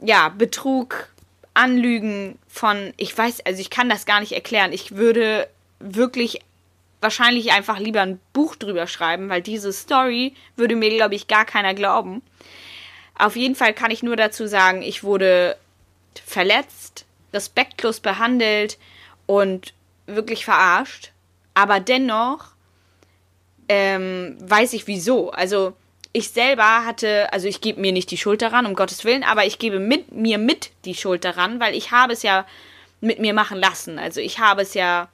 ja, 0.00 0.28
Betrug, 0.28 1.08
Anlügen, 1.54 2.38
von, 2.48 2.92
ich 2.96 3.16
weiß, 3.16 3.44
also 3.46 3.60
ich 3.60 3.70
kann 3.70 3.88
das 3.88 4.06
gar 4.06 4.20
nicht 4.20 4.32
erklären. 4.32 4.72
Ich 4.72 4.96
würde 4.96 5.48
wirklich 5.78 6.40
wahrscheinlich 7.00 7.52
einfach 7.52 7.78
lieber 7.78 8.02
ein 8.02 8.20
Buch 8.32 8.56
drüber 8.56 8.86
schreiben, 8.86 9.28
weil 9.28 9.42
diese 9.42 9.72
Story 9.72 10.34
würde 10.56 10.76
mir, 10.76 10.90
glaube 10.90 11.14
ich, 11.14 11.28
gar 11.28 11.44
keiner 11.44 11.74
glauben. 11.74 12.22
Auf 13.18 13.36
jeden 13.36 13.54
Fall 13.54 13.72
kann 13.72 13.90
ich 13.90 14.02
nur 14.02 14.16
dazu 14.16 14.46
sagen, 14.46 14.82
ich 14.82 15.02
wurde 15.02 15.56
verletzt, 16.24 17.04
respektlos 17.32 18.00
behandelt 18.00 18.78
und 19.26 19.74
wirklich 20.06 20.44
verarscht. 20.44 21.12
Aber 21.54 21.80
dennoch 21.80 22.52
ähm, 23.70 24.36
weiß 24.40 24.72
ich 24.72 24.88
wieso. 24.88 25.30
Also 25.30 25.74
ich 26.12 26.30
selber 26.30 26.84
hatte, 26.84 27.32
also 27.32 27.46
ich 27.46 27.60
gebe 27.60 27.80
mir 27.80 27.92
nicht 27.92 28.10
die 28.10 28.16
Schuld 28.16 28.42
daran, 28.42 28.66
um 28.66 28.74
Gottes 28.74 29.04
Willen, 29.04 29.22
aber 29.22 29.46
ich 29.46 29.60
gebe 29.60 29.78
mit 29.78 30.10
mir 30.10 30.38
mit 30.38 30.72
die 30.84 30.96
Schuld 30.96 31.24
daran, 31.24 31.60
weil 31.60 31.76
ich 31.76 31.92
habe 31.92 32.12
es 32.12 32.24
ja 32.24 32.46
mit 33.00 33.20
mir 33.20 33.32
machen 33.32 33.58
lassen. 33.58 34.00
Also 34.00 34.20
ich 34.20 34.40
habe 34.40 34.62
es 34.62 34.74
ja 34.74 35.08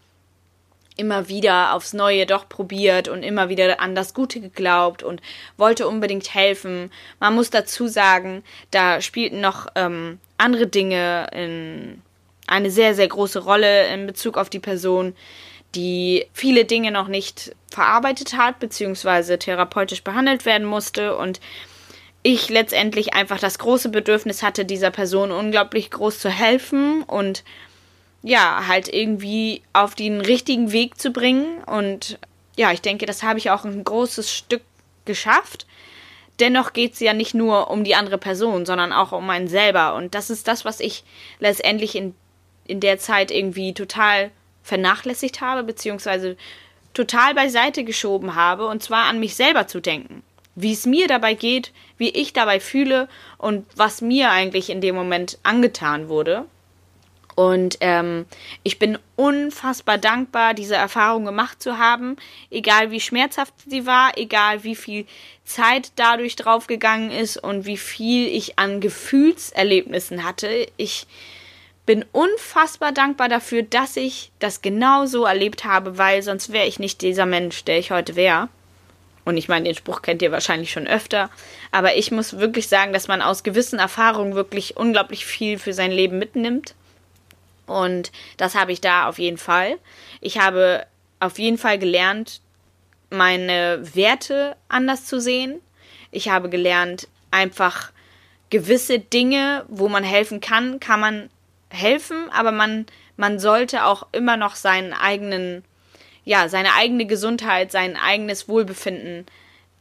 immer 0.96 1.28
wieder 1.28 1.74
aufs 1.74 1.92
Neue 1.92 2.24
doch 2.24 2.48
probiert 2.48 3.08
und 3.08 3.22
immer 3.22 3.50
wieder 3.50 3.78
an 3.78 3.94
das 3.94 4.14
Gute 4.14 4.40
geglaubt 4.40 5.02
und 5.02 5.20
wollte 5.58 5.86
unbedingt 5.86 6.32
helfen. 6.32 6.90
Man 7.20 7.34
muss 7.34 7.50
dazu 7.50 7.88
sagen, 7.88 8.42
da 8.70 9.02
spielten 9.02 9.42
noch 9.42 9.66
ähm, 9.74 10.18
andere 10.38 10.66
Dinge 10.66 11.26
in 11.34 12.00
eine 12.46 12.70
sehr, 12.70 12.94
sehr 12.94 13.08
große 13.08 13.40
Rolle 13.40 13.88
in 13.88 14.06
Bezug 14.06 14.38
auf 14.38 14.48
die 14.48 14.60
Person, 14.60 15.14
die 15.74 16.26
viele 16.32 16.64
Dinge 16.64 16.90
noch 16.90 17.08
nicht 17.08 17.54
verarbeitet 17.70 18.36
hat, 18.36 18.58
beziehungsweise 18.58 19.38
therapeutisch 19.38 20.02
behandelt 20.02 20.46
werden 20.46 20.66
musste 20.66 21.16
und 21.16 21.40
ich 22.22 22.48
letztendlich 22.48 23.14
einfach 23.14 23.38
das 23.38 23.58
große 23.58 23.88
Bedürfnis 23.88 24.42
hatte, 24.42 24.64
dieser 24.64 24.90
Person 24.90 25.30
unglaublich 25.30 25.90
groß 25.90 26.18
zu 26.18 26.28
helfen 26.28 27.02
und 27.04 27.44
ja, 28.22 28.64
halt 28.66 28.92
irgendwie 28.92 29.62
auf 29.72 29.94
den 29.94 30.20
richtigen 30.20 30.72
Weg 30.72 30.98
zu 30.98 31.12
bringen. 31.12 31.62
Und 31.64 32.18
ja, 32.56 32.72
ich 32.72 32.80
denke, 32.80 33.06
das 33.06 33.22
habe 33.22 33.38
ich 33.38 33.52
auch 33.52 33.64
ein 33.64 33.84
großes 33.84 34.32
Stück 34.32 34.62
geschafft. 35.04 35.66
Dennoch 36.40 36.72
geht 36.72 36.94
es 36.94 37.00
ja 37.00 37.12
nicht 37.12 37.34
nur 37.34 37.70
um 37.70 37.84
die 37.84 37.94
andere 37.94 38.18
Person, 38.18 38.66
sondern 38.66 38.92
auch 38.92 39.12
um 39.12 39.30
einen 39.30 39.46
selber. 39.46 39.94
Und 39.94 40.16
das 40.16 40.28
ist 40.28 40.48
das, 40.48 40.64
was 40.64 40.80
ich 40.80 41.04
letztendlich 41.38 41.94
in, 41.94 42.16
in 42.66 42.80
der 42.80 42.98
Zeit 42.98 43.30
irgendwie 43.30 43.72
total 43.72 44.32
vernachlässigt 44.66 45.40
habe, 45.40 45.62
beziehungsweise 45.62 46.36
total 46.92 47.34
beiseite 47.34 47.84
geschoben 47.84 48.34
habe, 48.34 48.66
und 48.66 48.82
zwar 48.82 49.04
an 49.04 49.20
mich 49.20 49.36
selber 49.36 49.68
zu 49.68 49.80
denken. 49.80 50.22
Wie 50.54 50.72
es 50.72 50.86
mir 50.86 51.06
dabei 51.06 51.34
geht, 51.34 51.72
wie 51.98 52.08
ich 52.08 52.32
dabei 52.32 52.60
fühle 52.60 53.08
und 53.38 53.66
was 53.76 54.00
mir 54.00 54.30
eigentlich 54.30 54.70
in 54.70 54.80
dem 54.80 54.94
Moment 54.94 55.38
angetan 55.42 56.08
wurde. 56.08 56.46
Und 57.36 57.76
ähm, 57.82 58.24
ich 58.62 58.78
bin 58.78 58.98
unfassbar 59.14 59.98
dankbar, 59.98 60.54
diese 60.54 60.74
Erfahrung 60.74 61.26
gemacht 61.26 61.62
zu 61.62 61.78
haben, 61.78 62.16
egal 62.50 62.90
wie 62.90 63.00
schmerzhaft 63.00 63.52
sie 63.66 63.84
war, 63.84 64.16
egal 64.16 64.64
wie 64.64 64.74
viel 64.74 65.06
Zeit 65.44 65.92
dadurch 65.96 66.34
draufgegangen 66.36 67.10
ist 67.10 67.36
und 67.36 67.66
wie 67.66 67.76
viel 67.76 68.26
ich 68.26 68.58
an 68.58 68.80
Gefühlserlebnissen 68.80 70.24
hatte. 70.24 70.66
Ich 70.78 71.06
bin 71.86 72.04
unfassbar 72.12 72.92
dankbar 72.92 73.28
dafür, 73.28 73.62
dass 73.62 73.96
ich 73.96 74.32
das 74.40 74.60
genau 74.60 75.06
so 75.06 75.24
erlebt 75.24 75.64
habe, 75.64 75.98
weil 75.98 76.22
sonst 76.22 76.52
wäre 76.52 76.66
ich 76.66 76.78
nicht 76.78 77.00
dieser 77.00 77.26
Mensch, 77.26 77.64
der 77.64 77.78
ich 77.78 77.92
heute 77.92 78.16
wäre. 78.16 78.48
Und 79.24 79.36
ich 79.36 79.48
meine, 79.48 79.64
den 79.64 79.74
Spruch 79.74 80.02
kennt 80.02 80.22
ihr 80.22 80.30
wahrscheinlich 80.32 80.70
schon 80.70 80.86
öfter. 80.86 81.30
Aber 81.72 81.96
ich 81.96 82.10
muss 82.10 82.38
wirklich 82.38 82.68
sagen, 82.68 82.92
dass 82.92 83.08
man 83.08 83.22
aus 83.22 83.42
gewissen 83.42 83.78
Erfahrungen 83.78 84.34
wirklich 84.34 84.76
unglaublich 84.76 85.26
viel 85.26 85.58
für 85.58 85.72
sein 85.72 85.90
Leben 85.90 86.18
mitnimmt. 86.18 86.74
Und 87.66 88.12
das 88.36 88.54
habe 88.54 88.72
ich 88.72 88.80
da 88.80 89.08
auf 89.08 89.18
jeden 89.18 89.38
Fall. 89.38 89.78
Ich 90.20 90.38
habe 90.38 90.86
auf 91.18 91.38
jeden 91.38 91.58
Fall 91.58 91.78
gelernt, 91.78 92.40
meine 93.10 93.80
Werte 93.94 94.56
anders 94.68 95.06
zu 95.06 95.20
sehen. 95.20 95.60
Ich 96.10 96.28
habe 96.28 96.48
gelernt, 96.48 97.08
einfach 97.30 97.90
gewisse 98.50 98.98
Dinge, 98.98 99.64
wo 99.68 99.88
man 99.88 100.04
helfen 100.04 100.40
kann, 100.40 100.78
kann 100.78 101.00
man 101.00 101.30
helfen, 101.76 102.28
aber 102.30 102.52
man, 102.52 102.86
man 103.16 103.38
sollte 103.38 103.84
auch 103.84 104.06
immer 104.12 104.36
noch 104.36 104.56
seinen 104.56 104.92
eigenen, 104.92 105.64
ja, 106.24 106.48
seine 106.48 106.74
eigene 106.74 107.06
Gesundheit, 107.06 107.70
sein 107.70 107.96
eigenes 107.96 108.48
Wohlbefinden 108.48 109.26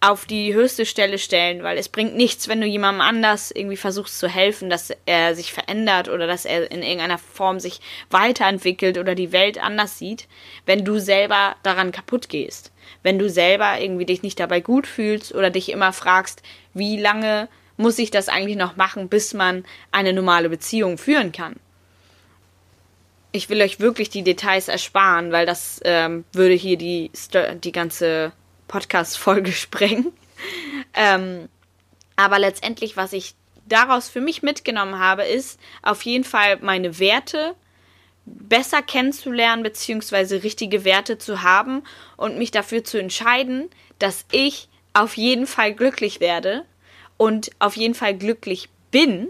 auf 0.02 0.26
die 0.26 0.54
höchste 0.54 0.86
Stelle 0.86 1.18
stellen, 1.18 1.64
weil 1.64 1.78
es 1.78 1.90
bringt 1.90 2.16
nichts, 2.16 2.48
wenn 2.48 2.62
du 2.62 2.68
jemandem 2.68 3.02
anders 3.02 3.50
irgendwie 3.50 3.78
versuchst 3.78 4.20
zu 4.20 4.28
helfen, 4.28 4.70
dass 4.70 4.92
er 5.06 5.34
sich 5.34 5.52
verändert 5.52 6.10
oder 6.10 6.28
dass 6.28 6.46
er 6.46 6.70
in 6.72 6.84
irgendeiner 6.84 7.18
Form 7.18 7.60
sich 7.60 7.80
weiterentwickelt 8.12 8.98
oder 8.98 9.16
die 9.16 9.32
Welt 9.32 9.58
anders 9.62 9.98
sieht, 9.98 10.28
wenn 10.66 10.86
du 10.86 11.00
selber 11.00 11.56
daran 11.64 11.92
kaputt 11.92 12.30
gehst. 12.30 12.72
Wenn 13.02 13.18
du 13.18 13.30
selber 13.30 13.80
irgendwie 13.80 14.06
dich 14.06 14.22
nicht 14.22 14.40
dabei 14.40 14.60
gut 14.60 14.86
fühlst 14.86 15.34
oder 15.34 15.50
dich 15.50 15.72
immer 15.72 15.92
fragst, 15.92 16.44
wie 16.74 17.00
lange 17.00 17.48
muss 17.78 17.98
ich 17.98 18.12
das 18.12 18.30
eigentlich 18.30 18.58
noch 18.58 18.76
machen, 18.76 19.10
bis 19.10 19.34
man 19.34 19.66
eine 19.92 20.14
normale 20.14 20.50
Beziehung 20.50 20.98
führen 20.98 21.32
kann 21.32 21.56
ich 23.36 23.50
will 23.50 23.62
euch 23.62 23.80
wirklich 23.80 24.10
die 24.10 24.24
Details 24.24 24.68
ersparen, 24.68 25.32
weil 25.32 25.46
das 25.46 25.82
ähm, 25.84 26.24
würde 26.32 26.54
hier 26.54 26.78
die, 26.78 27.12
die 27.64 27.72
ganze 27.72 28.32
Podcast-Folge 28.68 29.52
sprengen. 29.52 30.12
ähm, 30.94 31.50
aber 32.16 32.40
letztendlich, 32.40 32.96
was 32.98 33.14
ich 33.14 33.36
daraus 33.68 34.10
für 34.10 34.22
mich 34.22 34.42
mitgenommen 34.42 35.00
habe, 35.00 35.24
ist 35.24 35.60
auf 35.82 36.02
jeden 36.04 36.24
Fall 36.24 36.58
meine 36.62 37.00
Werte 37.00 37.56
besser 38.26 38.82
kennenzulernen, 38.82 39.64
beziehungsweise 39.64 40.44
richtige 40.44 40.84
Werte 40.84 41.18
zu 41.18 41.44
haben 41.44 41.84
und 42.18 42.38
mich 42.38 42.52
dafür 42.52 42.84
zu 42.84 43.00
entscheiden, 43.00 43.70
dass 44.00 44.26
ich 44.32 44.70
auf 44.94 45.18
jeden 45.18 45.46
Fall 45.46 45.74
glücklich 45.74 46.20
werde 46.20 46.66
und 47.18 47.52
auf 47.60 47.76
jeden 47.76 47.96
Fall 47.96 48.18
glücklich 48.18 48.70
bin 48.92 49.28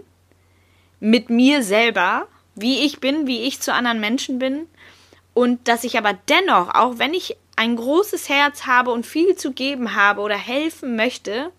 mit 1.00 1.28
mir 1.28 1.62
selber 1.62 2.28
wie 2.56 2.80
ich 2.84 2.98
bin, 3.00 3.26
wie 3.26 3.42
ich 3.42 3.60
zu 3.60 3.72
anderen 3.72 4.00
Menschen 4.00 4.38
bin 4.38 4.66
und 5.34 5.68
dass 5.68 5.84
ich 5.84 5.98
aber 5.98 6.18
dennoch, 6.28 6.74
auch 6.74 6.98
wenn 6.98 7.14
ich 7.14 7.36
ein 7.56 7.76
großes 7.76 8.28
Herz 8.28 8.66
habe 8.66 8.90
und 8.90 9.06
viel 9.06 9.36
zu 9.36 9.52
geben 9.52 9.94
habe 9.94 10.20
oder 10.22 10.36
helfen 10.36 10.96
möchte, 10.96 11.52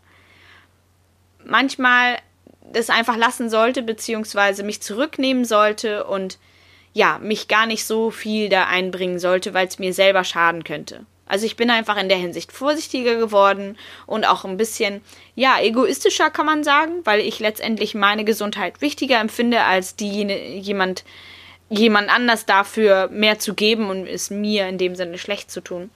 manchmal 1.45 2.17
das 2.73 2.89
einfach 2.89 3.15
lassen 3.17 3.49
sollte, 3.49 3.81
beziehungsweise 3.81 4.63
mich 4.63 4.81
zurücknehmen 4.81 5.45
sollte 5.45 6.03
und 6.03 6.37
ja, 6.93 7.19
mich 7.19 7.47
gar 7.47 7.65
nicht 7.67 7.85
so 7.85 8.11
viel 8.11 8.49
da 8.49 8.65
einbringen 8.65 9.19
sollte, 9.19 9.53
weil 9.53 9.67
es 9.67 9.79
mir 9.79 9.93
selber 9.93 10.23
schaden 10.23 10.63
könnte. 10.63 11.05
Also 11.27 11.45
ich 11.45 11.55
bin 11.55 11.69
einfach 11.69 11.97
in 11.97 12.09
der 12.09 12.17
Hinsicht 12.17 12.51
vorsichtiger 12.51 13.15
geworden 13.15 13.77
und 14.05 14.25
auch 14.25 14.45
ein 14.45 14.57
bisschen, 14.57 15.01
ja, 15.35 15.59
egoistischer 15.59 16.29
kann 16.29 16.45
man 16.45 16.63
sagen, 16.63 17.01
weil 17.03 17.19
ich 17.19 17.39
letztendlich 17.39 17.95
meine 17.95 18.25
Gesundheit 18.25 18.81
wichtiger 18.81 19.19
empfinde, 19.19 19.63
als 19.63 19.95
die 19.95 20.23
jemand, 20.23 21.03
jemand 21.69 22.09
anders 22.09 22.45
dafür 22.45 23.09
mehr 23.09 23.39
zu 23.39 23.53
geben 23.53 23.89
und 23.89 24.07
es 24.07 24.29
mir 24.29 24.67
in 24.67 24.77
dem 24.77 24.95
Sinne 24.95 25.17
schlecht 25.17 25.51
zu 25.51 25.61
tun. 25.61 25.89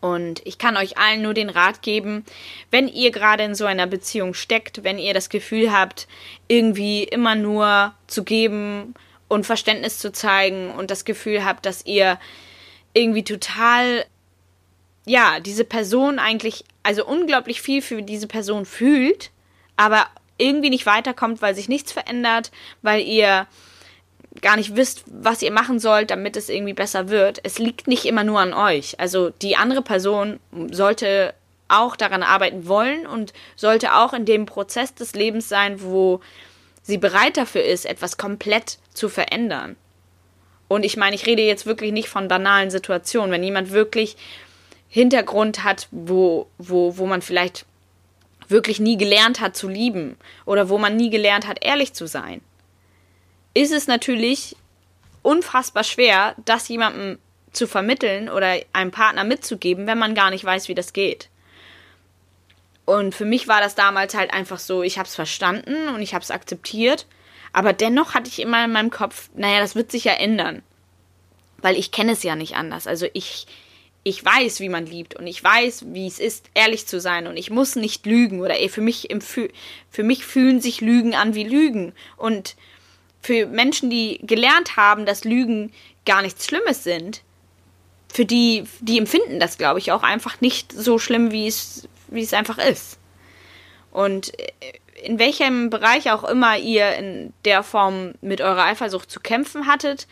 Und 0.00 0.42
ich 0.44 0.58
kann 0.58 0.76
euch 0.76 0.98
allen 0.98 1.22
nur 1.22 1.34
den 1.34 1.50
Rat 1.50 1.82
geben, 1.82 2.24
wenn 2.70 2.86
ihr 2.86 3.10
gerade 3.10 3.44
in 3.44 3.54
so 3.54 3.64
einer 3.64 3.86
Beziehung 3.86 4.34
steckt, 4.34 4.84
wenn 4.84 4.98
ihr 4.98 5.14
das 5.14 5.30
Gefühl 5.30 5.72
habt, 5.72 6.06
irgendwie 6.48 7.04
immer 7.04 7.34
nur 7.34 7.94
zu 8.06 8.22
geben 8.22 8.94
und 9.28 9.46
Verständnis 9.46 9.98
zu 9.98 10.12
zeigen 10.12 10.70
und 10.70 10.90
das 10.90 11.04
Gefühl 11.04 11.44
habt, 11.44 11.66
dass 11.66 11.86
ihr 11.86 12.18
irgendwie 12.92 13.24
total, 13.24 14.04
ja, 15.06 15.40
diese 15.40 15.64
Person 15.64 16.18
eigentlich, 16.18 16.64
also 16.82 17.06
unglaublich 17.06 17.62
viel 17.62 17.80
für 17.80 18.02
diese 18.02 18.26
Person 18.26 18.66
fühlt, 18.66 19.30
aber 19.76 20.06
irgendwie 20.36 20.68
nicht 20.68 20.84
weiterkommt, 20.84 21.40
weil 21.40 21.54
sich 21.54 21.68
nichts 21.68 21.92
verändert, 21.92 22.50
weil 22.82 23.00
ihr 23.00 23.46
gar 24.42 24.56
nicht 24.56 24.76
wisst, 24.76 25.04
was 25.06 25.40
ihr 25.40 25.52
machen 25.52 25.78
sollt, 25.78 26.10
damit 26.10 26.36
es 26.36 26.50
irgendwie 26.50 26.74
besser 26.74 27.08
wird. 27.08 27.40
Es 27.42 27.58
liegt 27.58 27.86
nicht 27.86 28.04
immer 28.04 28.24
nur 28.24 28.40
an 28.40 28.52
euch. 28.52 29.00
Also 29.00 29.30
die 29.30 29.56
andere 29.56 29.80
Person 29.80 30.40
sollte 30.70 31.32
auch 31.68 31.96
daran 31.96 32.22
arbeiten 32.22 32.68
wollen 32.68 33.06
und 33.06 33.32
sollte 33.54 33.94
auch 33.94 34.12
in 34.12 34.26
dem 34.26 34.44
Prozess 34.44 34.94
des 34.94 35.14
Lebens 35.14 35.48
sein, 35.48 35.80
wo 35.82 36.20
sie 36.82 36.98
bereit 36.98 37.36
dafür 37.36 37.64
ist, 37.64 37.86
etwas 37.86 38.18
komplett 38.18 38.78
zu 38.92 39.08
verändern. 39.08 39.76
Und 40.68 40.84
ich 40.84 40.96
meine, 40.96 41.16
ich 41.16 41.26
rede 41.26 41.42
jetzt 41.42 41.66
wirklich 41.66 41.92
nicht 41.92 42.08
von 42.08 42.28
banalen 42.28 42.70
Situationen. 42.70 43.30
Wenn 43.30 43.42
jemand 43.42 43.70
wirklich 43.70 44.16
Hintergrund 44.88 45.64
hat, 45.64 45.88
wo, 45.90 46.48
wo, 46.58 46.96
wo 46.96 47.06
man 47.06 47.22
vielleicht 47.22 47.66
wirklich 48.48 48.80
nie 48.80 48.96
gelernt 48.96 49.40
hat 49.40 49.56
zu 49.56 49.68
lieben 49.68 50.16
oder 50.44 50.68
wo 50.68 50.78
man 50.78 50.96
nie 50.96 51.10
gelernt 51.10 51.46
hat, 51.46 51.64
ehrlich 51.64 51.92
zu 51.92 52.06
sein, 52.06 52.40
ist 53.54 53.72
es 53.72 53.86
natürlich 53.86 54.56
unfassbar 55.22 55.82
schwer, 55.82 56.36
das 56.44 56.68
jemandem 56.68 57.18
zu 57.52 57.66
vermitteln 57.66 58.28
oder 58.28 58.60
einem 58.72 58.90
Partner 58.90 59.24
mitzugeben, 59.24 59.86
wenn 59.86 59.98
man 59.98 60.14
gar 60.14 60.30
nicht 60.30 60.44
weiß, 60.44 60.68
wie 60.68 60.74
das 60.74 60.92
geht. 60.92 61.28
Und 62.84 63.14
für 63.14 63.24
mich 63.24 63.48
war 63.48 63.60
das 63.60 63.74
damals 63.74 64.14
halt 64.14 64.32
einfach 64.32 64.60
so, 64.60 64.82
ich 64.82 64.98
habe 64.98 65.08
es 65.08 65.14
verstanden 65.14 65.88
und 65.88 66.00
ich 66.02 66.14
habe 66.14 66.22
es 66.22 66.30
akzeptiert, 66.30 67.06
aber 67.52 67.72
dennoch 67.72 68.14
hatte 68.14 68.28
ich 68.28 68.38
immer 68.38 68.64
in 68.64 68.72
meinem 68.72 68.90
Kopf, 68.90 69.30
naja, 69.34 69.58
das 69.58 69.74
wird 69.74 69.90
sich 69.90 70.04
ja 70.04 70.12
ändern, 70.12 70.62
weil 71.58 71.76
ich 71.76 71.90
kenne 71.90 72.12
es 72.12 72.22
ja 72.22 72.36
nicht 72.36 72.54
anders. 72.54 72.86
Also 72.86 73.06
ich 73.12 73.46
ich 74.06 74.24
weiß, 74.24 74.60
wie 74.60 74.68
man 74.68 74.86
liebt 74.86 75.16
und 75.16 75.26
ich 75.26 75.42
weiß, 75.42 75.86
wie 75.88 76.06
es 76.06 76.20
ist, 76.20 76.48
ehrlich 76.54 76.86
zu 76.86 77.00
sein 77.00 77.26
und 77.26 77.36
ich 77.36 77.50
muss 77.50 77.74
nicht 77.74 78.06
lügen 78.06 78.40
oder 78.40 78.56
ey, 78.56 78.68
für 78.68 78.80
mich 78.80 79.08
für 79.90 80.02
mich 80.04 80.24
fühlen 80.24 80.60
sich 80.60 80.80
Lügen 80.80 81.16
an 81.16 81.34
wie 81.34 81.42
Lügen 81.42 81.92
und 82.16 82.54
für 83.20 83.46
Menschen, 83.46 83.90
die 83.90 84.20
gelernt 84.22 84.76
haben, 84.76 85.06
dass 85.06 85.24
Lügen 85.24 85.72
gar 86.04 86.22
nichts 86.22 86.46
Schlimmes 86.46 86.84
sind, 86.84 87.22
für 88.06 88.24
die, 88.24 88.62
die 88.78 88.98
empfinden 88.98 89.40
das, 89.40 89.58
glaube 89.58 89.80
ich, 89.80 89.90
auch 89.90 90.04
einfach 90.04 90.40
nicht 90.40 90.70
so 90.70 91.00
schlimm, 91.00 91.32
wie 91.32 91.48
es, 91.48 91.88
wie 92.06 92.22
es 92.22 92.32
einfach 92.32 92.58
ist. 92.58 93.00
Und 93.90 94.32
in 95.02 95.18
welchem 95.18 95.68
Bereich 95.68 96.12
auch 96.12 96.22
immer 96.22 96.56
ihr 96.56 96.94
in 96.94 97.32
der 97.44 97.64
Form 97.64 98.12
mit 98.20 98.40
eurer 98.40 98.66
Eifersucht 98.66 99.10
zu 99.10 99.18
kämpfen 99.18 99.66
hattet, 99.66 100.06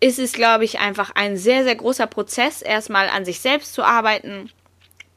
ist 0.00 0.18
es, 0.18 0.32
glaube 0.32 0.64
ich, 0.64 0.78
einfach 0.80 1.10
ein 1.14 1.36
sehr, 1.36 1.62
sehr 1.64 1.76
großer 1.76 2.06
Prozess, 2.06 2.62
erstmal 2.62 3.08
an 3.08 3.24
sich 3.24 3.40
selbst 3.40 3.74
zu 3.74 3.82
arbeiten, 3.82 4.50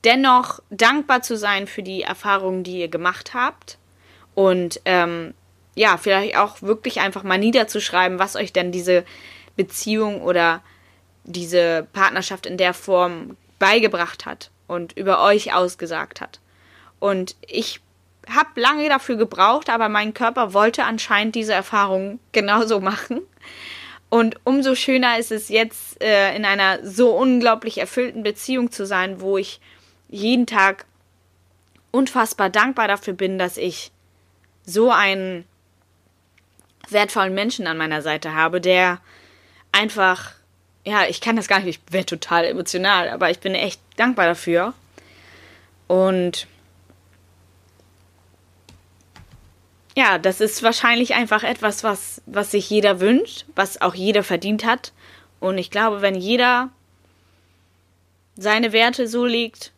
dennoch 0.03 0.59
dankbar 0.69 1.21
zu 1.21 1.37
sein 1.37 1.67
für 1.67 1.83
die 1.83 2.03
Erfahrungen, 2.03 2.63
die 2.63 2.79
ihr 2.79 2.89
gemacht 2.89 3.33
habt 3.33 3.77
und 4.35 4.81
ähm, 4.85 5.33
ja, 5.75 5.97
vielleicht 5.97 6.37
auch 6.37 6.61
wirklich 6.61 6.99
einfach 6.99 7.23
mal 7.23 7.37
niederzuschreiben, 7.37 8.19
was 8.19 8.35
euch 8.35 8.53
denn 8.53 8.71
diese 8.71 9.05
Beziehung 9.55 10.21
oder 10.21 10.62
diese 11.23 11.88
Partnerschaft 11.93 12.45
in 12.45 12.58
der 12.58 12.73
Form 12.73 13.38
beigebracht 13.60 14.25
hat 14.25 14.51
und 14.67 14.93
über 14.93 15.23
euch 15.23 15.53
ausgesagt 15.53 16.21
hat. 16.21 16.39
Und 16.99 17.36
ich 17.47 17.79
habe 18.29 18.60
lange 18.60 18.88
dafür 18.89 19.15
gebraucht, 19.15 19.69
aber 19.69 19.89
mein 19.89 20.13
Körper 20.13 20.53
wollte 20.53 20.84
anscheinend 20.84 21.36
diese 21.36 21.53
Erfahrung 21.53 22.19
genauso 22.31 22.79
machen. 22.79 23.21
Und 24.13 24.36
umso 24.43 24.76
schöner 24.76 25.17
ist 25.17 25.32
es 25.32 25.49
jetzt, 25.49 25.99
äh, 25.99 26.36
in 26.36 26.45
einer 26.45 26.86
so 26.86 27.17
unglaublich 27.17 27.80
erfüllten 27.80 28.21
Beziehung 28.21 28.71
zu 28.71 28.86
sein, 28.86 29.21
wo 29.21 29.39
ich 29.39 29.60
jeden 30.08 30.45
Tag 30.45 30.86
unfassbar 31.89 32.52
dankbar 32.52 32.88
dafür 32.88 33.15
bin, 33.15 33.39
dass 33.39 33.58
ich 33.58 33.91
so 34.63 34.91
einen 34.91 35.45
wertvollen 36.89 37.34
Menschen 37.34 37.65
an 37.65 37.76
meiner 37.76 38.04
Seite 38.04 38.36
habe, 38.36 38.62
der 38.62 38.99
einfach, 39.71 40.34
ja, 40.86 41.08
ich 41.08 41.19
kann 41.19 41.36
das 41.36 41.47
gar 41.47 41.62
nicht, 41.62 41.82
ich 41.84 41.91
werde 41.91 42.06
total 42.06 42.45
emotional, 42.45 43.10
aber 43.10 43.32
ich 43.32 43.39
bin 43.39 43.56
echt 43.56 43.82
dankbar 43.95 44.28
dafür. 44.28 44.76
Und 45.88 46.45
ja, 49.95 50.17
das 50.17 50.41
ist 50.41 50.63
wahrscheinlich 50.63 51.13
einfach 51.13 51.43
etwas, 51.43 51.84
was, 51.84 52.21
was 52.25 52.51
sich 52.51 52.69
jeder 52.69 52.99
wünscht, 52.99 53.45
was 53.56 53.82
auch 53.82 53.95
jeder 53.95 54.23
verdient 54.23 54.65
hat. 54.65 54.91
Und 55.39 55.58
ich 55.58 55.71
glaube, 55.71 56.01
wenn 56.01 56.15
jeder 56.15 56.69
seine 58.36 58.73
Werte 58.73 59.08
so 59.08 59.25
legt, 59.25 59.71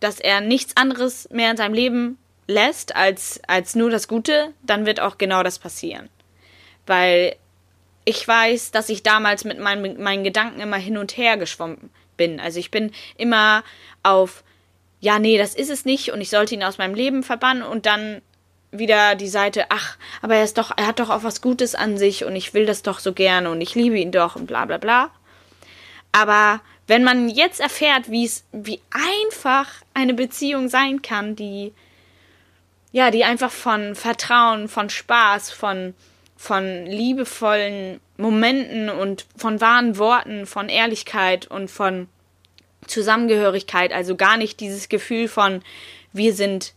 dass 0.00 0.20
er 0.20 0.40
nichts 0.40 0.76
anderes 0.76 1.28
mehr 1.30 1.50
in 1.50 1.56
seinem 1.56 1.74
Leben 1.74 2.18
lässt 2.46 2.94
als, 2.94 3.40
als 3.48 3.74
nur 3.74 3.90
das 3.90 4.06
Gute, 4.06 4.52
dann 4.62 4.86
wird 4.86 5.00
auch 5.00 5.18
genau 5.18 5.42
das 5.42 5.58
passieren 5.58 6.08
weil 6.86 7.36
ich 8.04 8.26
weiß, 8.26 8.70
dass 8.70 8.88
ich 8.88 9.02
damals 9.02 9.44
mit 9.44 9.58
meinen, 9.58 10.00
meinen 10.00 10.24
Gedanken 10.24 10.60
immer 10.60 10.76
hin 10.76 10.96
und 10.96 11.16
her 11.16 11.36
geschwommen 11.36 11.90
bin. 12.16 12.40
Also 12.40 12.60
ich 12.60 12.70
bin 12.70 12.92
immer 13.16 13.64
auf, 14.02 14.44
ja, 15.00 15.18
nee, 15.18 15.36
das 15.36 15.54
ist 15.54 15.70
es 15.70 15.84
nicht 15.84 16.12
und 16.12 16.20
ich 16.20 16.30
sollte 16.30 16.54
ihn 16.54 16.62
aus 16.62 16.78
meinem 16.78 16.94
Leben 16.94 17.22
verbannen 17.22 17.64
und 17.64 17.84
dann 17.84 18.22
wieder 18.70 19.14
die 19.14 19.28
Seite, 19.28 19.66
ach, 19.70 19.96
aber 20.22 20.36
er 20.36 20.44
ist 20.44 20.58
doch, 20.58 20.72
er 20.76 20.86
hat 20.86 20.98
doch 20.98 21.10
auch 21.10 21.22
was 21.22 21.40
Gutes 21.40 21.74
an 21.74 21.98
sich 21.98 22.24
und 22.24 22.36
ich 22.36 22.54
will 22.54 22.66
das 22.66 22.82
doch 22.82 22.98
so 22.98 23.12
gerne 23.12 23.50
und 23.50 23.60
ich 23.60 23.74
liebe 23.74 23.98
ihn 23.98 24.12
doch 24.12 24.36
und 24.36 24.46
bla 24.46 24.64
bla 24.64 24.78
bla. 24.78 25.10
Aber 26.12 26.60
wenn 26.86 27.04
man 27.04 27.28
jetzt 27.28 27.60
erfährt, 27.60 28.10
wie 28.10 28.24
es, 28.24 28.44
wie 28.52 28.80
einfach 28.90 29.68
eine 29.94 30.14
Beziehung 30.14 30.68
sein 30.68 31.02
kann, 31.02 31.36
die, 31.36 31.72
ja, 32.92 33.10
die 33.10 33.24
einfach 33.24 33.50
von 33.50 33.94
Vertrauen, 33.94 34.68
von 34.68 34.90
Spaß, 34.90 35.50
von 35.50 35.94
von 36.36 36.84
liebevollen 36.86 38.00
Momenten 38.18 38.90
und 38.90 39.26
von 39.36 39.60
wahren 39.60 39.98
Worten, 39.98 40.46
von 40.46 40.68
Ehrlichkeit 40.68 41.46
und 41.46 41.70
von 41.70 42.08
Zusammengehörigkeit, 42.86 43.92
also 43.92 44.16
gar 44.16 44.36
nicht 44.36 44.60
dieses 44.60 44.88
Gefühl 44.88 45.28
von 45.28 45.62
wir 46.12 46.34
sind 46.34 46.74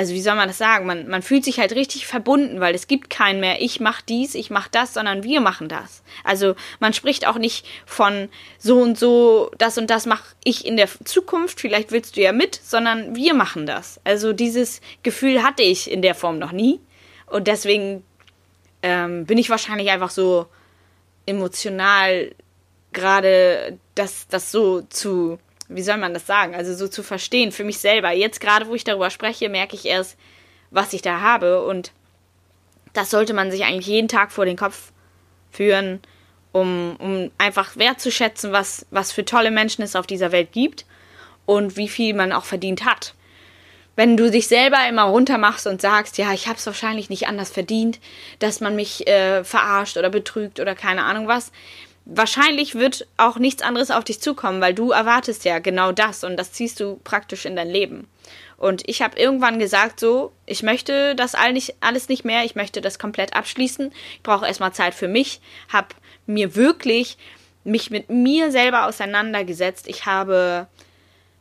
also 0.00 0.14
wie 0.14 0.22
soll 0.22 0.34
man 0.34 0.48
das 0.48 0.56
sagen? 0.56 0.86
Man, 0.86 1.08
man 1.08 1.20
fühlt 1.20 1.44
sich 1.44 1.58
halt 1.58 1.72
richtig 1.72 2.06
verbunden, 2.06 2.58
weil 2.58 2.74
es 2.74 2.86
gibt 2.86 3.10
keinen 3.10 3.38
mehr, 3.38 3.60
ich 3.60 3.80
mach 3.80 4.00
dies, 4.00 4.34
ich 4.34 4.48
mach 4.48 4.66
das, 4.66 4.94
sondern 4.94 5.24
wir 5.24 5.42
machen 5.42 5.68
das. 5.68 6.02
Also 6.24 6.54
man 6.78 6.94
spricht 6.94 7.26
auch 7.26 7.36
nicht 7.36 7.66
von 7.84 8.30
so 8.56 8.80
und 8.80 8.98
so, 8.98 9.50
das 9.58 9.76
und 9.76 9.90
das 9.90 10.06
mache 10.06 10.24
ich 10.42 10.64
in 10.64 10.78
der 10.78 10.88
Zukunft, 11.04 11.60
vielleicht 11.60 11.92
willst 11.92 12.16
du 12.16 12.22
ja 12.22 12.32
mit, 12.32 12.54
sondern 12.54 13.14
wir 13.14 13.34
machen 13.34 13.66
das. 13.66 14.00
Also 14.02 14.32
dieses 14.32 14.80
Gefühl 15.02 15.42
hatte 15.42 15.62
ich 15.62 15.90
in 15.90 16.00
der 16.00 16.14
Form 16.14 16.38
noch 16.38 16.52
nie. 16.52 16.80
Und 17.26 17.46
deswegen 17.46 18.02
ähm, 18.82 19.26
bin 19.26 19.36
ich 19.36 19.50
wahrscheinlich 19.50 19.90
einfach 19.90 20.08
so 20.08 20.46
emotional 21.26 22.34
gerade 22.94 23.78
das, 23.96 24.28
das 24.28 24.50
so 24.50 24.80
zu, 24.80 25.38
wie 25.70 25.82
soll 25.82 25.98
man 25.98 26.12
das 26.12 26.26
sagen, 26.26 26.54
also 26.54 26.74
so 26.74 26.88
zu 26.88 27.02
verstehen 27.02 27.52
für 27.52 27.64
mich 27.64 27.78
selber. 27.78 28.10
Jetzt 28.10 28.40
gerade, 28.40 28.66
wo 28.66 28.74
ich 28.74 28.84
darüber 28.84 29.08
spreche, 29.08 29.48
merke 29.48 29.76
ich 29.76 29.86
erst, 29.86 30.16
was 30.70 30.92
ich 30.92 31.00
da 31.00 31.20
habe. 31.20 31.64
Und 31.64 31.92
das 32.92 33.10
sollte 33.10 33.32
man 33.34 33.50
sich 33.50 33.64
eigentlich 33.64 33.86
jeden 33.86 34.08
Tag 34.08 34.32
vor 34.32 34.44
den 34.44 34.56
Kopf 34.56 34.92
führen, 35.52 36.00
um, 36.52 36.96
um 36.98 37.30
einfach 37.38 37.76
wertzuschätzen, 37.76 38.52
was, 38.52 38.84
was 38.90 39.12
für 39.12 39.24
tolle 39.24 39.52
Menschen 39.52 39.82
es 39.82 39.94
auf 39.94 40.06
dieser 40.08 40.32
Welt 40.32 40.50
gibt 40.52 40.86
und 41.46 41.76
wie 41.76 41.88
viel 41.88 42.14
man 42.14 42.32
auch 42.32 42.44
verdient 42.44 42.84
hat. 42.84 43.14
Wenn 43.94 44.16
du 44.16 44.30
dich 44.30 44.48
selber 44.48 44.88
immer 44.88 45.02
runtermachst 45.02 45.66
und 45.66 45.80
sagst, 45.80 46.18
ja, 46.18 46.32
ich 46.32 46.48
habe 46.48 46.58
es 46.58 46.66
wahrscheinlich 46.66 47.10
nicht 47.10 47.28
anders 47.28 47.50
verdient, 47.50 48.00
dass 48.40 48.60
man 48.60 48.74
mich 48.74 49.06
äh, 49.06 49.44
verarscht 49.44 49.96
oder 49.96 50.10
betrügt 50.10 50.58
oder 50.58 50.74
keine 50.74 51.04
Ahnung 51.04 51.28
was, 51.28 51.52
wahrscheinlich 52.12 52.74
wird 52.74 53.06
auch 53.16 53.38
nichts 53.38 53.62
anderes 53.62 53.90
auf 53.90 54.04
dich 54.04 54.20
zukommen, 54.20 54.60
weil 54.60 54.74
du 54.74 54.90
erwartest 54.90 55.44
ja 55.44 55.60
genau 55.60 55.92
das 55.92 56.24
und 56.24 56.36
das 56.36 56.52
ziehst 56.52 56.80
du 56.80 57.00
praktisch 57.04 57.46
in 57.46 57.56
dein 57.56 57.70
Leben. 57.70 58.08
Und 58.56 58.82
ich 58.86 59.00
habe 59.00 59.18
irgendwann 59.18 59.58
gesagt, 59.58 60.00
so, 60.00 60.32
ich 60.44 60.62
möchte 60.62 61.14
das 61.14 61.34
alles 61.34 62.08
nicht 62.08 62.24
mehr, 62.24 62.44
ich 62.44 62.56
möchte 62.56 62.80
das 62.80 62.98
komplett 62.98 63.34
abschließen. 63.34 63.92
Ich 64.16 64.22
brauche 64.22 64.46
erstmal 64.46 64.74
Zeit 64.74 64.94
für 64.94 65.08
mich, 65.08 65.40
habe 65.72 65.88
mir 66.26 66.56
wirklich 66.56 67.16
mich 67.64 67.90
mit 67.90 68.10
mir 68.10 68.50
selber 68.50 68.86
auseinandergesetzt. 68.86 69.86
Ich 69.88 70.04
habe 70.06 70.66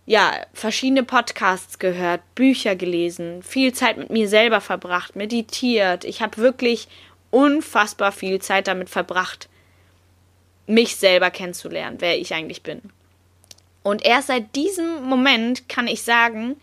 ja, 0.05 0.33
verschiedene 0.53 1.03
Podcasts 1.03 1.77
gehört, 1.77 2.21
Bücher 2.35 2.75
gelesen, 2.75 3.43
viel 3.43 3.73
Zeit 3.73 3.97
mit 3.97 4.09
mir 4.09 4.27
selber 4.27 4.61
verbracht, 4.61 5.15
meditiert. 5.15 6.03
Ich 6.03 6.21
habe 6.21 6.37
wirklich 6.37 6.87
unfassbar 7.31 8.11
viel 8.11 8.39
Zeit 8.39 8.67
damit 8.67 8.89
verbracht, 8.89 9.49
mich 10.69 10.95
selber 10.95 11.31
kennenzulernen, 11.31 11.97
wer 11.99 12.19
ich 12.19 12.33
eigentlich 12.33 12.61
bin. 12.61 12.81
Und 13.81 14.05
erst 14.05 14.27
seit 14.27 14.55
diesem 14.55 15.03
Moment 15.03 15.67
kann 15.67 15.87
ich 15.87 16.03
sagen, 16.03 16.55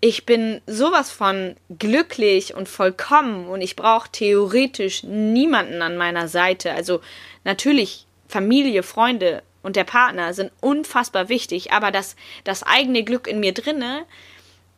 ich 0.00 0.26
bin 0.26 0.60
sowas 0.66 1.10
von 1.10 1.56
glücklich 1.78 2.54
und 2.54 2.68
vollkommen 2.68 3.46
und 3.48 3.60
ich 3.60 3.76
brauche 3.76 4.10
theoretisch 4.10 5.04
niemanden 5.04 5.80
an 5.82 5.96
meiner 5.96 6.28
Seite. 6.28 6.72
Also 6.72 7.00
natürlich 7.44 8.06
Familie, 8.26 8.82
Freunde 8.82 9.42
und 9.62 9.76
der 9.76 9.84
Partner 9.84 10.34
sind 10.34 10.50
unfassbar 10.60 11.28
wichtig, 11.28 11.72
aber 11.72 11.90
das, 11.90 12.16
das 12.44 12.62
eigene 12.62 13.04
Glück 13.04 13.26
in 13.26 13.40
mir 13.40 13.54
drinne 13.54 14.04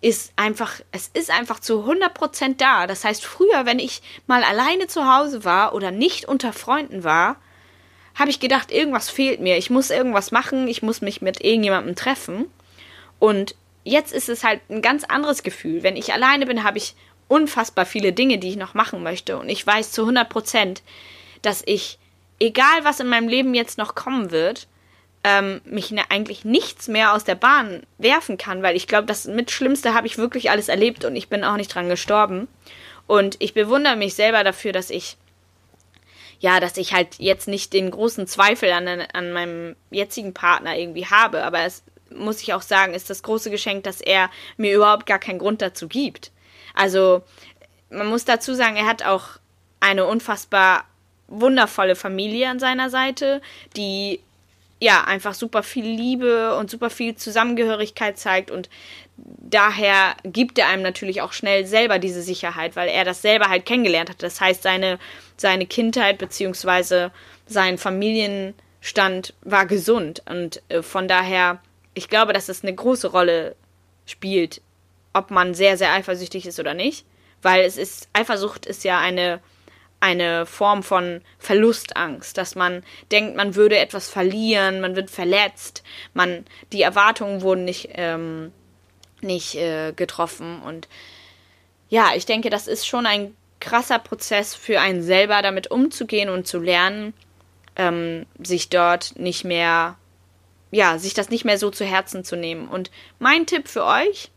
ist 0.03 0.33
einfach, 0.37 0.81
es 0.93 1.11
ist 1.13 1.31
einfach 1.31 1.61
zu 1.61 1.85
100% 1.85 2.57
da. 2.57 2.87
Das 2.87 3.05
heißt, 3.05 3.25
früher, 3.25 3.67
wenn 3.67 3.79
ich 3.79 4.03
mal 4.27 4.43
alleine 4.43 4.87
zu 4.89 5.07
Hause 5.07 5.45
war 5.45 5.75
oder 5.75 5.91
nicht 5.91 6.27
unter 6.27 6.55
Freunden 6.55 7.05
war, 7.05 7.37
habe 8.21 8.31
ich 8.31 8.39
gedacht, 8.39 8.71
irgendwas 8.71 9.11
fehlt 9.11 9.41
mir. 9.41 9.57
Ich 9.57 9.71
muss 9.71 9.91
irgendwas 9.91 10.31
machen, 10.31 10.69
ich 10.69 10.83
muss 10.83 11.01
mich 11.01 11.23
mit 11.23 11.43
irgendjemandem 11.43 11.97
treffen. 11.97 12.47
Und 13.19 13.57
jetzt 13.83 14.13
ist 14.13 14.29
es 14.29 14.45
halt 14.45 14.61
ein 14.69 14.83
ganz 14.83 15.05
anderes 15.05 15.43
Gefühl. 15.43 15.83
Wenn 15.83 15.97
ich 15.97 16.13
alleine 16.13 16.47
bin, 16.47 16.63
habe 16.63 16.79
ich 16.79 16.95
unfassbar 17.29 17.87
viele 17.87 18.13
Dinge, 18.13 18.39
die 18.39 18.51
ich 18.51 18.57
noch 18.57 18.75
machen 18.75 19.03
möchte. 19.03 19.39
Und 19.39 19.49
ich 19.49 19.67
weiß 19.67 19.93
zu 19.93 20.03
100 20.03 20.29
Prozent, 20.29 20.83
dass 21.43 21.63
ich, 21.65 21.99
egal 22.39 22.85
was 22.85 23.01
in 23.01 23.09
meinem 23.09 23.29
Leben 23.29 23.55
jetzt 23.55 23.79
noch 23.79 23.95
kommen 23.95 24.31
wird, 24.31 24.69
ähm, 25.25 25.61
mich 25.65 25.91
ne, 25.91 26.03
eigentlich 26.09 26.45
nichts 26.45 26.89
mehr 26.89 27.15
aus 27.15 27.25
der 27.25 27.35
Bahn 27.35 27.83
werfen 27.99 28.39
kann, 28.39 28.63
weil 28.63 28.77
ich 28.77 28.87
glaube, 28.87 29.07
das 29.07 29.27
mit 29.27 29.51
Schlimmste 29.51 29.95
habe 29.95 30.07
ich 30.07 30.19
wirklich 30.19 30.51
alles 30.51 30.69
erlebt 30.69 31.05
und 31.05 31.15
ich 31.17 31.29
bin 31.29 31.45
auch 31.45 31.57
nicht 31.57 31.75
dran 31.75 31.89
gestorben. 31.89 32.49
Und 33.07 33.37
ich 33.39 33.55
bewundere 33.55 33.97
mich 33.97 34.15
selber 34.15 34.45
dafür, 34.45 34.73
dass 34.73 34.91
ich, 34.91 35.17
ja, 36.41 36.59
dass 36.59 36.77
ich 36.79 36.93
halt 36.95 37.17
jetzt 37.19 37.49
nicht 37.49 37.73
den 37.73 37.91
großen 37.91 38.27
Zweifel 38.27 38.73
an, 38.73 38.89
an 38.89 39.33
meinem 39.33 39.77
jetzigen 39.91 40.35
Partner 40.35 40.77
irgendwie 40.77 41.07
habe, 41.07 41.45
aber 41.45 41.61
es 41.61 41.83
muss 42.11 42.43
ich 42.43 42.55
auch 42.55 42.63
sagen, 42.63 42.95
ist 42.95 43.11
das 43.11 43.23
große 43.23 43.51
Geschenk, 43.51 43.85
dass 43.85 44.01
er 44.01 44.31
mir 44.57 44.75
überhaupt 44.75 45.07
gar 45.07 45.19
keinen 45.19 45.39
Grund 45.39 45.63
dazu 45.63 45.87
gibt. 45.87 46.33
Also, 46.75 47.23
man 47.91 48.09
muss 48.09 48.25
dazu 48.25 48.55
sagen, 48.55 48.77
er 48.77 48.87
hat 48.87 49.05
auch 49.05 49.39
eine 49.81 50.07
unfassbar 50.07 50.85
wundervolle 51.29 51.95
Familie 51.95 52.49
an 52.49 52.59
seiner 52.59 52.91
Seite, 52.91 53.41
die 53.77 54.21
ja 54.81 55.05
einfach 55.05 55.35
super 55.35 55.63
viel 55.63 55.85
Liebe 55.85 56.57
und 56.57 56.71
super 56.71 56.91
viel 56.91 57.15
Zusammengehörigkeit 57.15 58.19
zeigt 58.19 58.51
und 58.51 58.69
daher 59.17 60.17
gibt 60.25 60.59
er 60.59 60.69
einem 60.69 60.83
natürlich 60.83 61.21
auch 61.23 61.33
schnell 61.33 61.67
selber 61.67 61.99
diese 61.99 62.23
Sicherheit, 62.23 62.77
weil 62.77 62.89
er 62.89 63.05
das 63.05 63.23
selber 63.23 63.49
halt 63.49 63.67
kennengelernt 63.67 64.09
hat. 64.09 64.23
Das 64.23 64.41
heißt, 64.41 64.63
seine, 64.63 64.99
seine 65.41 65.67
Kindheit 65.67 66.19
beziehungsweise 66.19 67.13
sein 67.47 67.79
Familienstand 67.79 69.35
war 69.43 69.67
gesund 69.67 70.23
und 70.29 70.63
äh, 70.69 70.83
von 70.83 71.09
daher 71.09 71.61
ich 71.95 72.09
glaube, 72.09 72.33
dass 72.33 72.49
es 72.49 72.63
eine 72.63 72.75
große 72.75 73.09
Rolle 73.09 73.57
spielt, 74.07 74.61
ob 75.13 75.31
man 75.31 75.55
sehr, 75.55 75.77
sehr 75.77 75.93
eifersüchtig 75.93 76.47
ist 76.47 76.61
oder 76.61 76.75
nicht. 76.75 77.05
Weil 77.43 77.65
es 77.65 77.77
ist, 77.77 78.09
Eifersucht 78.13 78.67
ist 78.67 78.85
ja 78.85 78.99
eine, 78.99 79.41
eine 79.99 80.47
Form 80.47 80.83
von 80.83 81.23
Verlustangst, 81.39 82.37
dass 82.37 82.55
man 82.55 82.85
denkt, 83.11 83.37
man 83.37 83.55
würde 83.55 83.79
etwas 83.79 84.09
verlieren, 84.09 84.81
man 84.81 84.95
wird 84.95 85.11
verletzt, 85.11 85.83
man, 86.13 86.45
die 86.73 86.83
Erwartungen 86.83 87.43
wurden 87.43 87.65
nicht, 87.65 87.91
ähm, 87.95 88.53
nicht 89.21 89.57
äh, 89.57 89.93
getroffen. 89.93 90.61
Und 90.63 90.89
ja, 91.89 92.11
ich 92.15 92.27
denke, 92.27 92.51
das 92.51 92.69
ist 92.69 92.87
schon 92.87 93.07
ein 93.07 93.35
krasser 93.61 93.99
Prozess 93.99 94.55
für 94.55 94.81
einen 94.81 95.03
selber, 95.03 95.43
damit 95.43 95.71
umzugehen 95.71 96.29
und 96.29 96.47
zu 96.47 96.59
lernen, 96.59 97.15
ähm, 97.77 98.27
sich 98.43 98.69
dort 98.69 99.19
nicht 99.19 99.45
mehr 99.45 99.97
ja, 100.71 100.99
sich 100.99 101.15
das 101.15 101.31
nicht 101.31 101.45
mehr 101.45 101.59
so 101.59 101.71
zu 101.71 101.85
Herzen 101.85 102.25
zu 102.25 102.37
nehmen. 102.37 102.69
Und 102.69 102.91
mein 103.19 103.47
Tipp 103.47 103.69
für 103.69 103.85
euch, 103.85 104.31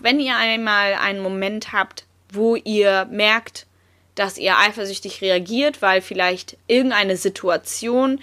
wenn 0.00 0.20
ihr 0.20 0.36
einmal 0.36 0.94
einen 0.94 1.20
Moment 1.20 1.72
habt, 1.72 2.06
wo 2.32 2.56
ihr 2.56 3.06
merkt, 3.06 3.66
dass 4.14 4.38
ihr 4.38 4.58
eifersüchtig 4.58 5.20
reagiert, 5.22 5.82
weil 5.82 6.00
vielleicht 6.00 6.56
irgendeine 6.66 7.16
Situation 7.16 8.20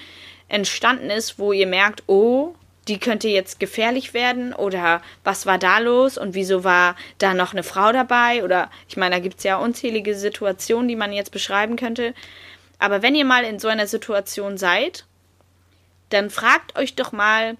entstanden 0.50 1.10
ist, 1.10 1.40
wo 1.40 1.54
ihr 1.54 1.68
merkt, 1.68 2.04
oh, 2.08 2.56
die 2.88 3.00
könnte 3.00 3.28
jetzt 3.30 3.60
gefährlich 3.60 4.14
werden 4.14 4.54
oder 4.54 5.02
was 5.24 5.46
war 5.46 5.58
da 5.58 5.80
los 5.80 6.18
und 6.18 6.34
wieso 6.34 6.64
war 6.64 6.96
da 7.18 7.34
noch 7.34 7.54
eine 7.54 7.64
Frau 7.64 7.92
dabei 7.92 8.44
oder 8.44 8.70
ich 8.90 8.98
meine, 8.98 9.16
da 9.16 9.22
gibt 9.22 9.38
es 9.38 9.44
ja 9.44 9.58
unzählige 9.58 10.16
Situationen, 10.16 10.88
die 10.88 10.96
man 10.96 11.14
jetzt 11.14 11.32
beschreiben 11.32 11.76
könnte. 11.76 12.14
Aber 12.80 13.02
wenn 13.02 13.16
ihr 13.16 13.26
mal 13.26 13.46
in 13.46 13.60
so 13.60 13.70
einer 13.70 13.88
Situation 13.88 14.58
seid 14.58 15.06
dann 16.14 16.30
fragt 16.30 16.78
euch 16.78 16.96
doch 16.96 17.12
mal, 17.12 17.58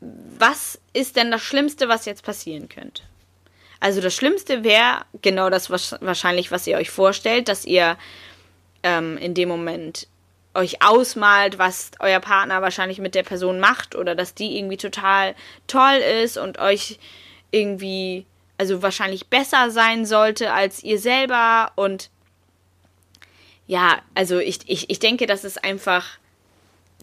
was 0.00 0.80
ist 0.94 1.16
denn 1.16 1.30
das 1.30 1.42
Schlimmste, 1.42 1.88
was 1.88 2.06
jetzt 2.06 2.24
passieren 2.24 2.68
könnte? 2.68 3.02
Also 3.78 4.00
das 4.00 4.14
Schlimmste 4.14 4.64
wäre 4.64 5.04
genau 5.20 5.50
das 5.50 5.70
was, 5.70 5.96
wahrscheinlich, 6.00 6.50
was 6.50 6.66
ihr 6.66 6.76
euch 6.76 6.90
vorstellt, 6.90 7.48
dass 7.48 7.64
ihr 7.64 7.96
ähm, 8.82 9.18
in 9.18 9.34
dem 9.34 9.48
Moment 9.48 10.06
euch 10.54 10.82
ausmalt, 10.82 11.58
was 11.58 11.92
euer 12.00 12.20
Partner 12.20 12.62
wahrscheinlich 12.62 12.98
mit 12.98 13.14
der 13.14 13.22
Person 13.22 13.60
macht 13.60 13.94
oder 13.94 14.14
dass 14.14 14.34
die 14.34 14.58
irgendwie 14.58 14.76
total 14.76 15.34
toll 15.66 16.00
ist 16.22 16.36
und 16.36 16.58
euch 16.58 16.98
irgendwie, 17.52 18.26
also 18.58 18.82
wahrscheinlich 18.82 19.28
besser 19.28 19.70
sein 19.70 20.06
sollte 20.06 20.52
als 20.52 20.82
ihr 20.82 20.98
selber 20.98 21.72
und 21.76 22.10
ja, 23.66 24.00
also 24.16 24.40
ich, 24.40 24.58
ich, 24.66 24.90
ich 24.90 24.98
denke, 24.98 25.26
dass 25.26 25.44
es 25.44 25.56
einfach 25.56 26.18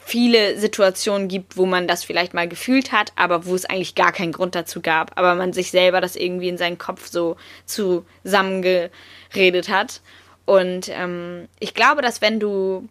viele 0.02 0.58
Situationen 0.58 1.30
gibt, 1.30 1.56
wo 1.56 1.66
man 1.66 1.88
das 1.88 2.04
vielleicht 2.04 2.34
mal 2.34 2.48
gefühlt 2.48 2.92
hat, 2.92 3.14
aber 3.16 3.46
wo 3.46 3.56
es 3.56 3.66
eigentlich 3.66 3.96
gar 3.96 4.12
keinen 4.12 4.34
Grund 4.34 4.56
dazu 4.56 4.82
gab, 4.82 5.18
aber 5.18 5.36
man 5.36 5.54
sich 5.54 5.72
selber 5.72 6.02
das 6.02 6.18
irgendwie 6.18 6.50
in 6.50 6.58
seinen 6.58 6.78
Kopf 6.78 7.08
so 7.08 7.38
zusammengeredet 7.66 9.70
hat. 9.70 10.02
Und 10.46 10.90
ähm, 10.90 11.48
ich 11.60 11.74
glaube, 11.74 12.02
dass 12.02 12.22
wenn 12.22 12.40
du 12.40 12.88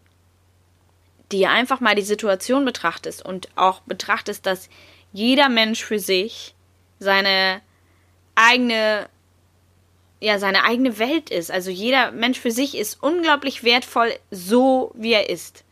dir 1.33 1.51
einfach 1.51 1.81
mal 1.81 1.95
die 1.95 2.03
Situation 2.03 2.65
betrachtest 2.65 3.25
und 3.25 3.49
auch 3.57 3.81
betrachtest, 3.81 4.47
dass 4.47 4.69
jeder 5.13 5.49
Mensch 5.49 5.85
für 5.85 5.99
sich 5.99 6.55
seine 6.99 7.61
eigene 8.35 9.09
ja 10.21 10.39
seine 10.39 10.65
eigene 10.65 10.99
Welt 10.99 11.31
ist. 11.31 11.51
Also 11.51 11.71
jeder 11.71 12.11
Mensch 12.13 12.39
für 12.39 12.51
sich 12.51 12.77
ist 12.77 13.03
unglaublich 13.03 13.65
wertvoll, 13.65 14.15
so 14.31 14.93
wie 14.95 15.13
er 15.13 15.29
ist. 15.29 15.65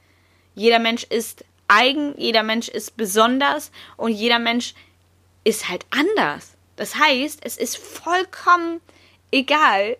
Jeder 0.55 0.79
Mensch 0.79 1.05
ist 1.05 1.45
eigen, 1.69 2.15
jeder 2.19 2.43
Mensch 2.43 2.69
ist 2.69 2.97
besonders 2.97 3.71
und 3.97 4.13
jeder 4.13 4.39
Mensch 4.39 4.75
ist 5.45 5.69
halt 5.69 5.87
anders. 5.91 6.53
Das 6.77 6.97
heißt, 6.97 7.41
es 7.43 7.57
ist 7.57 7.77
vollkommen 7.77 8.81
egal, 9.31 9.97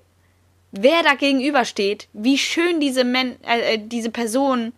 wer 0.73 1.03
da 1.03 1.15
gegenübersteht, 1.15 2.09
wie 2.13 2.39
schön 2.39 2.81
diese, 2.81 3.05
Men 3.05 3.43
äh, 3.45 3.75
äh, 3.75 3.79
diese 3.79 4.11
Person 4.11 4.73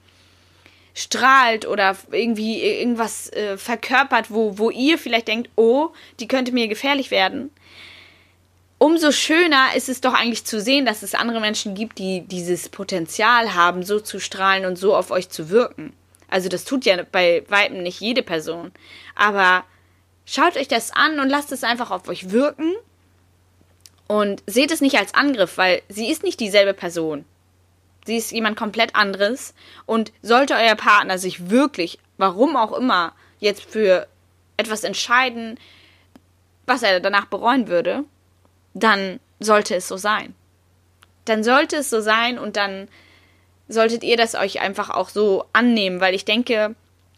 strahlt 0.96 1.66
oder 1.66 1.94
irgendwie 2.10 2.62
irgendwas 2.62 3.30
äh, 3.34 3.58
verkörpert, 3.58 4.30
wo, 4.30 4.56
wo 4.58 4.70
ihr 4.70 4.96
vielleicht 4.96 5.28
denkt, 5.28 5.50
oh, 5.54 5.90
die 6.18 6.26
könnte 6.26 6.52
mir 6.52 6.68
gefährlich 6.68 7.10
werden. 7.10 7.50
Umso 8.78 9.12
schöner 9.12 9.76
ist 9.76 9.90
es 9.90 10.00
doch 10.00 10.14
eigentlich 10.14 10.46
zu 10.46 10.58
sehen, 10.58 10.86
dass 10.86 11.02
es 11.02 11.14
andere 11.14 11.40
Menschen 11.40 11.74
gibt, 11.74 11.98
die 11.98 12.22
dieses 12.22 12.70
Potenzial 12.70 13.54
haben, 13.54 13.82
so 13.82 14.00
zu 14.00 14.18
strahlen 14.18 14.64
und 14.64 14.76
so 14.76 14.96
auf 14.96 15.10
euch 15.10 15.28
zu 15.28 15.50
wirken. 15.50 15.92
Also 16.28 16.48
das 16.48 16.64
tut 16.64 16.86
ja 16.86 17.02
bei 17.12 17.44
Weitem 17.48 17.82
nicht 17.82 18.00
jede 18.00 18.22
Person. 18.22 18.72
Aber 19.14 19.64
schaut 20.24 20.56
euch 20.56 20.68
das 20.68 20.92
an 20.92 21.20
und 21.20 21.28
lasst 21.28 21.52
es 21.52 21.62
einfach 21.62 21.90
auf 21.90 22.08
euch 22.08 22.30
wirken. 22.30 22.72
Und 24.08 24.42
seht 24.46 24.70
es 24.70 24.80
nicht 24.80 24.96
als 24.96 25.14
Angriff, 25.14 25.58
weil 25.58 25.82
sie 25.88 26.10
ist 26.10 26.22
nicht 26.22 26.40
dieselbe 26.40 26.72
Person. 26.74 27.26
Sie 28.06 28.16
ist 28.16 28.32
jemand 28.32 28.56
komplett 28.56 28.94
anderes. 28.94 29.54
Und 29.84 30.12
sollte 30.22 30.54
euer 30.54 30.76
Partner 30.76 31.18
sich 31.18 31.50
wirklich, 31.50 31.98
warum 32.16 32.56
auch 32.56 32.72
immer, 32.72 33.12
jetzt 33.38 33.64
für 33.64 34.06
etwas 34.56 34.84
entscheiden, 34.84 35.58
was 36.66 36.82
er 36.82 37.00
danach 37.00 37.26
bereuen 37.26 37.68
würde, 37.68 38.04
dann 38.74 39.20
sollte 39.40 39.74
es 39.74 39.88
so 39.88 39.96
sein. 39.96 40.34
Dann 41.24 41.44
sollte 41.44 41.76
es 41.76 41.90
so 41.90 42.00
sein 42.00 42.38
und 42.38 42.56
dann 42.56 42.88
solltet 43.68 44.04
ihr 44.04 44.16
das 44.16 44.34
euch 44.34 44.60
einfach 44.60 44.90
auch 44.90 45.08
so 45.08 45.44
annehmen, 45.52 46.00
weil 46.00 46.14
ich 46.14 46.24
denke, 46.24 46.74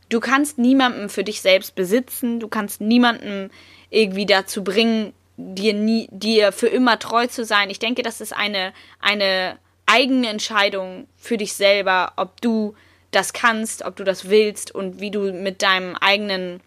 du 0.09 0.21
kannst 0.21 0.59
niemanden 0.59 1.09
für 1.09 1.25
dich 1.25 1.43
selbst 1.43 1.75
besitzen, 1.75 2.41
du 2.41 2.49
kannst 2.49 2.81
niemanden 2.81 3.51
irgendwie 3.91 4.27
dazu 4.27 4.65
bringen, 4.65 5.13
dir 5.37 5.75
nie, 5.75 6.09
dir 6.11 6.53
für 6.53 6.69
immer 6.69 6.99
treu 6.99 7.27
zu 7.27 7.45
sein. 7.45 7.71
Ich 7.71 7.79
denke, 7.79 8.03
das 8.03 8.21
ist 8.21 8.35
eine, 8.35 8.73
eine 9.01 9.59
eigene 9.89 10.29
Entscheidung 10.29 11.09
für 11.17 11.37
dich 11.37 11.55
selber, 11.55 12.13
ob 12.17 12.41
du 12.41 12.75
das 13.11 13.33
kannst, 13.33 13.85
ob 13.85 13.97
du 13.97 14.05
das 14.05 14.29
willst 14.29 14.75
und 14.75 15.01
wie 15.01 15.11
du 15.11 15.33
mit 15.33 15.63
deinem 15.63 15.97
eigenen, 15.97 16.61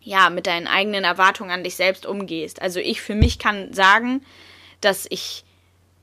ja, 0.00 0.30
mit 0.30 0.46
deinen 0.46 0.68
eigenen 0.68 1.04
Erwartungen 1.04 1.50
an 1.50 1.64
dich 1.64 1.74
selbst 1.74 2.06
umgehst. 2.06 2.62
Also 2.62 2.78
ich 2.80 3.00
für 3.00 3.14
mich 3.14 3.38
kann 3.38 3.72
sagen, 3.72 4.24
dass 4.80 5.06
ich 5.10 5.44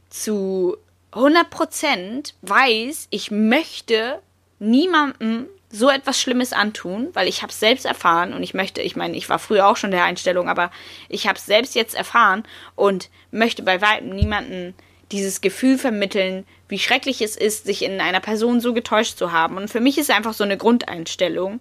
zu 0.09 0.77
100% 1.13 2.33
weiß, 2.41 3.07
ich 3.09 3.31
möchte 3.31 4.21
niemandem 4.59 5.47
so 5.69 5.89
etwas 5.89 6.19
Schlimmes 6.21 6.53
antun, 6.53 7.09
weil 7.13 7.27
ich 7.27 7.41
habe 7.41 7.51
es 7.51 7.59
selbst 7.59 7.85
erfahren 7.85 8.33
und 8.33 8.43
ich 8.43 8.53
möchte, 8.53 8.81
ich 8.81 8.95
meine, 8.95 9.15
ich 9.15 9.29
war 9.29 9.39
früher 9.39 9.67
auch 9.67 9.77
schon 9.77 9.91
der 9.91 10.03
Einstellung, 10.03 10.49
aber 10.49 10.71
ich 11.09 11.27
habe 11.27 11.37
es 11.37 11.45
selbst 11.45 11.75
jetzt 11.75 11.95
erfahren 11.95 12.43
und 12.75 13.09
möchte 13.31 13.63
bei 13.63 13.81
weitem 13.81 14.09
niemanden 14.09 14.73
dieses 15.11 15.41
Gefühl 15.41 15.77
vermitteln, 15.77 16.45
wie 16.67 16.79
schrecklich 16.79 17.21
es 17.21 17.35
ist, 17.35 17.65
sich 17.65 17.83
in 17.83 18.01
einer 18.01 18.19
Person 18.19 18.59
so 18.59 18.73
getäuscht 18.73 19.17
zu 19.17 19.31
haben. 19.31 19.57
Und 19.57 19.69
für 19.69 19.79
mich 19.79 19.97
ist 19.97 20.09
es 20.09 20.15
einfach 20.15 20.33
so 20.33 20.43
eine 20.43 20.57
Grundeinstellung. 20.57 21.59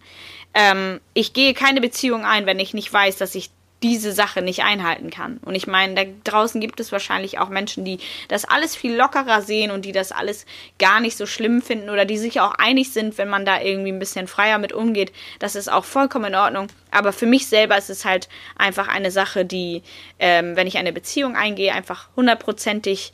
Ähm, 0.54 1.00
ich 1.12 1.32
gehe 1.32 1.54
keine 1.54 1.80
Beziehung 1.80 2.24
ein, 2.24 2.46
wenn 2.46 2.58
ich 2.58 2.74
nicht 2.74 2.92
weiß, 2.92 3.16
dass 3.16 3.34
ich 3.34 3.50
diese 3.84 4.12
Sache 4.12 4.40
nicht 4.40 4.62
einhalten 4.62 5.10
kann. 5.10 5.38
Und 5.44 5.54
ich 5.54 5.66
meine, 5.66 5.94
da 5.94 6.04
draußen 6.24 6.58
gibt 6.58 6.80
es 6.80 6.90
wahrscheinlich 6.90 7.38
auch 7.38 7.50
Menschen, 7.50 7.84
die 7.84 7.98
das 8.28 8.46
alles 8.46 8.74
viel 8.74 8.96
lockerer 8.96 9.42
sehen 9.42 9.70
und 9.70 9.84
die 9.84 9.92
das 9.92 10.10
alles 10.10 10.46
gar 10.78 11.00
nicht 11.00 11.18
so 11.18 11.26
schlimm 11.26 11.60
finden 11.60 11.90
oder 11.90 12.06
die 12.06 12.16
sich 12.16 12.40
auch 12.40 12.54
einig 12.54 12.94
sind, 12.94 13.18
wenn 13.18 13.28
man 13.28 13.44
da 13.44 13.60
irgendwie 13.60 13.92
ein 13.92 13.98
bisschen 13.98 14.26
freier 14.26 14.56
mit 14.56 14.72
umgeht. 14.72 15.12
Das 15.38 15.54
ist 15.54 15.70
auch 15.70 15.84
vollkommen 15.84 16.26
in 16.26 16.34
Ordnung. 16.34 16.68
Aber 16.90 17.12
für 17.12 17.26
mich 17.26 17.46
selber 17.46 17.76
ist 17.76 17.90
es 17.90 18.06
halt 18.06 18.30
einfach 18.56 18.88
eine 18.88 19.10
Sache, 19.10 19.44
die, 19.44 19.82
ähm, 20.18 20.56
wenn 20.56 20.66
ich 20.66 20.78
eine 20.78 20.94
Beziehung 20.94 21.36
eingehe, 21.36 21.74
einfach 21.74 22.08
hundertprozentig, 22.16 23.12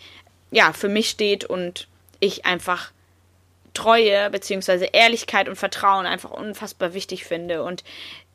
ja, 0.50 0.72
für 0.72 0.88
mich 0.88 1.10
steht 1.10 1.44
und 1.44 1.88
ich 2.18 2.44
einfach 2.46 2.92
Treue 3.74 4.30
beziehungsweise 4.30 4.86
Ehrlichkeit 4.86 5.48
und 5.48 5.56
Vertrauen 5.56 6.06
einfach 6.06 6.30
unfassbar 6.30 6.92
wichtig 6.94 7.24
finde. 7.24 7.62
Und 7.62 7.84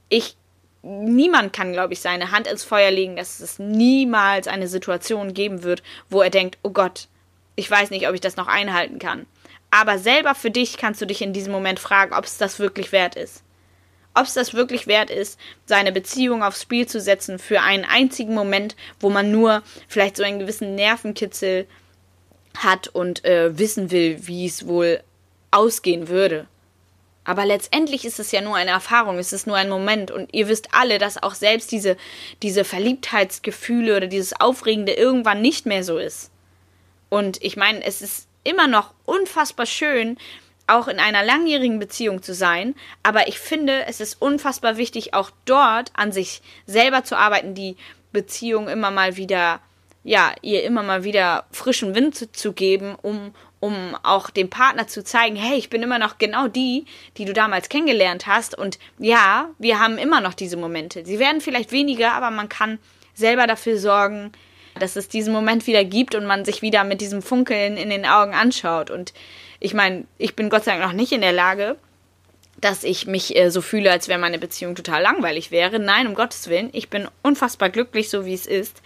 ich 0.10 0.38
niemand 0.82 1.52
kann, 1.52 1.74
glaube 1.74 1.94
ich, 1.94 2.00
seine 2.00 2.32
Hand 2.32 2.48
ins 2.48 2.64
Feuer 2.64 2.92
legen, 2.92 3.16
dass 3.16 3.40
es 3.40 3.60
niemals 3.60 4.48
eine 4.48 4.68
Situation 4.68 5.34
geben 5.34 5.64
wird, 5.64 5.82
wo 6.10 6.22
er 6.22 6.30
denkt, 6.30 6.58
oh 6.64 6.70
Gott, 6.70 7.08
ich 7.56 7.70
weiß 7.70 7.90
nicht, 7.90 8.08
ob 8.08 8.14
ich 8.14 8.22
das 8.22 8.38
noch 8.38 8.48
einhalten 8.48 9.00
kann. 9.00 9.26
Aber 9.72 9.98
selber 9.98 10.36
für 10.36 10.52
dich 10.52 10.78
kannst 10.78 11.02
du 11.02 11.06
dich 11.06 11.22
in 11.22 11.34
diesem 11.34 11.52
Moment 11.52 11.80
fragen, 11.80 12.14
ob 12.14 12.26
es 12.26 12.38
das 12.38 12.60
wirklich 12.60 12.92
wert 12.92 13.16
ist. 13.16 13.44
Ob 14.14 14.26
es 14.26 14.34
das 14.34 14.54
wirklich 14.54 14.88
wert 14.88 15.10
ist, 15.10 15.38
seine 15.66 15.92
Beziehung 15.92 16.44
aufs 16.44 16.62
Spiel 16.62 16.88
zu 16.88 17.02
setzen 17.02 17.40
für 17.40 17.62
einen 17.62 17.84
einzigen 17.84 18.34
Moment, 18.34 18.76
wo 19.00 19.10
man 19.10 19.32
nur 19.32 19.64
vielleicht 19.90 20.16
so 20.16 20.24
einen 20.24 20.40
gewissen 20.40 20.76
Nervenkitzel 20.76 21.68
hat 22.58 22.88
und 22.88 23.26
äh, 23.26 23.58
wissen 23.58 23.92
will, 23.92 24.28
wie 24.28 24.46
es 24.46 24.68
wohl 24.68 25.02
ausgehen 25.52 26.08
würde. 26.08 26.48
Aber 27.26 27.44
letztendlich 27.46 28.06
ist 28.06 28.20
es 28.20 28.32
ja 28.32 28.42
nur 28.42 28.56
eine 28.56 28.72
Erfahrung, 28.72 29.18
es 29.18 29.34
ist 29.34 29.48
nur 29.48 29.58
ein 29.58 29.70
Moment. 29.70 30.12
Und 30.12 30.32
ihr 30.34 30.48
wisst 30.48 30.70
alle, 30.74 31.00
dass 31.00 31.22
auch 31.22 31.34
selbst 31.34 31.72
diese, 31.72 31.98
diese 32.44 32.64
Verliebtheitsgefühle 32.64 33.98
oder 33.98 34.08
dieses 34.08 34.40
Aufregende 34.40 34.94
irgendwann 34.94 35.42
nicht 35.42 35.66
mehr 35.66 35.84
so 35.84 35.98
ist. 35.98 36.30
Und 37.10 37.42
ich 37.42 37.58
meine, 37.58 37.84
es 37.84 38.02
ist 38.02 38.28
immer 38.44 38.68
noch 38.68 38.94
unfassbar 39.06 39.66
schön, 39.66 40.18
auch 40.68 40.88
in 40.88 41.00
einer 41.00 41.24
langjährigen 41.24 41.80
Beziehung 41.80 42.22
zu 42.22 42.34
sein. 42.34 42.76
Aber 43.02 43.28
ich 43.28 43.40
finde, 43.40 43.86
es 43.88 44.00
ist 44.00 44.22
unfassbar 44.22 44.78
wichtig, 44.78 45.16
auch 45.16 45.32
dort 45.46 45.92
an 45.96 46.12
sich 46.12 46.42
selber 46.68 47.04
zu 47.04 47.18
arbeiten, 47.18 47.56
die 47.56 47.76
Beziehung 48.12 48.70
immer 48.70 48.92
mal 48.92 49.18
wieder, 49.18 49.60
ja, 50.06 50.34
ihr 50.44 50.64
immer 50.64 50.84
mal 50.84 51.04
wieder 51.04 51.46
frischen 51.52 51.96
Wind 51.96 52.16
zu, 52.16 52.32
zu 52.32 52.54
geben, 52.54 52.96
um, 53.02 53.34
um 53.60 53.98
auch 54.04 54.30
dem 54.30 54.52
Partner 54.52 54.88
zu 54.88 55.04
zeigen, 55.04 55.36
hey, 55.36 55.58
ich 55.58 55.72
bin 55.72 55.82
immer 55.82 55.98
noch 55.98 56.20
genau 56.20 56.48
die, 56.48 56.86
die 57.18 57.26
du 57.26 57.34
damals 57.34 57.70
kennengelernt 57.70 58.28
hast. 58.28 58.56
Und 58.56 58.78
ja, 59.00 59.50
wir 59.58 59.80
haben 59.80 59.98
immer 59.98 60.22
noch 60.22 60.36
diese 60.36 60.58
Momente. 60.58 61.04
Sie 61.04 61.18
werden 61.18 61.42
vielleicht 61.42 61.72
weniger, 61.72 62.14
aber 62.14 62.30
man 62.30 62.50
kann 62.50 62.78
selber 63.16 63.48
dafür 63.48 63.80
sorgen, 63.80 64.32
dass 64.80 64.96
es 64.96 65.08
diesen 65.08 65.34
Moment 65.34 65.66
wieder 65.66 65.84
gibt 65.84 66.14
und 66.14 66.28
man 66.28 66.46
sich 66.46 66.62
wieder 66.62 66.84
mit 66.84 67.02
diesem 67.02 67.24
Funkeln 67.24 67.76
in 67.76 67.90
den 67.90 68.06
Augen 68.06 68.36
anschaut. 68.36 68.92
Und 68.92 69.12
ich 69.60 69.74
meine, 69.74 70.06
ich 70.20 70.36
bin 70.36 70.52
Gott 70.52 70.66
sei 70.66 70.78
Dank 70.78 70.84
noch 70.84 70.94
nicht 70.94 71.14
in 71.14 71.22
der 71.22 71.32
Lage, 71.32 71.78
dass 72.62 72.84
ich 72.84 73.08
mich 73.08 73.36
äh, 73.36 73.50
so 73.50 73.62
fühle, 73.62 73.90
als 73.90 74.08
wäre 74.08 74.20
meine 74.20 74.38
Beziehung 74.38 74.76
total 74.76 75.02
langweilig 75.02 75.50
wäre. 75.50 75.80
Nein, 75.80 76.06
um 76.06 76.14
Gottes 76.14 76.48
Willen. 76.48 76.70
Ich 76.74 76.92
bin 76.92 77.08
unfassbar 77.24 77.72
glücklich, 77.72 78.12
so 78.12 78.28
wie 78.28 78.36
es 78.36 78.46
ist. 78.46 78.84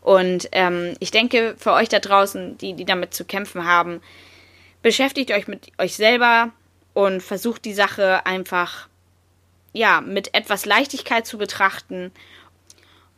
Und 0.00 0.48
ähm, 0.52 0.94
ich 0.98 1.10
denke, 1.10 1.54
für 1.58 1.72
euch 1.72 1.88
da 1.88 1.98
draußen, 1.98 2.56
die, 2.58 2.72
die 2.74 2.84
damit 2.84 3.12
zu 3.14 3.24
kämpfen 3.24 3.66
haben, 3.66 4.00
beschäftigt 4.82 5.30
euch 5.30 5.46
mit 5.46 5.72
euch 5.78 5.94
selber 5.96 6.50
und 6.94 7.22
versucht 7.22 7.64
die 7.64 7.74
Sache 7.74 8.24
einfach, 8.26 8.88
ja, 9.72 10.00
mit 10.00 10.34
etwas 10.34 10.64
Leichtigkeit 10.66 11.26
zu 11.26 11.38
betrachten. 11.38 12.12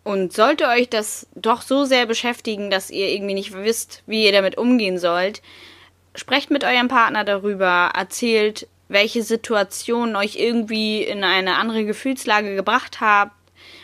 Und 0.05 0.33
sollte 0.33 0.67
euch 0.67 0.89
das 0.89 1.29
doch 1.37 1.63
so 1.63 1.85
sehr 1.85 2.07
beschäftigen, 2.07 2.71
dass 2.71 2.91
ihr 2.91 3.09
irgendwie 3.09 3.35
nicht 3.35 3.53
wisst, 3.53 4.03
wie 4.07 4.25
ihr 4.25 4.33
damit 4.33 4.59
umgehen 4.59 4.99
sollt, 4.99 5.41
sprecht 6.17 6.51
mit 6.51 6.65
eurem 6.65 6.89
Partner 6.89 7.25
darüber, 7.25 7.93
erzählt, 7.95 8.67
welche 8.89 9.23
Situationen 9.23 10.17
euch 10.17 10.37
irgendwie 10.37 11.03
in 11.03 11.23
eine 11.23 11.57
andere 11.57 11.85
Gefühlslage 11.85 12.57
gebracht 12.57 13.01
habt. 13.01 13.33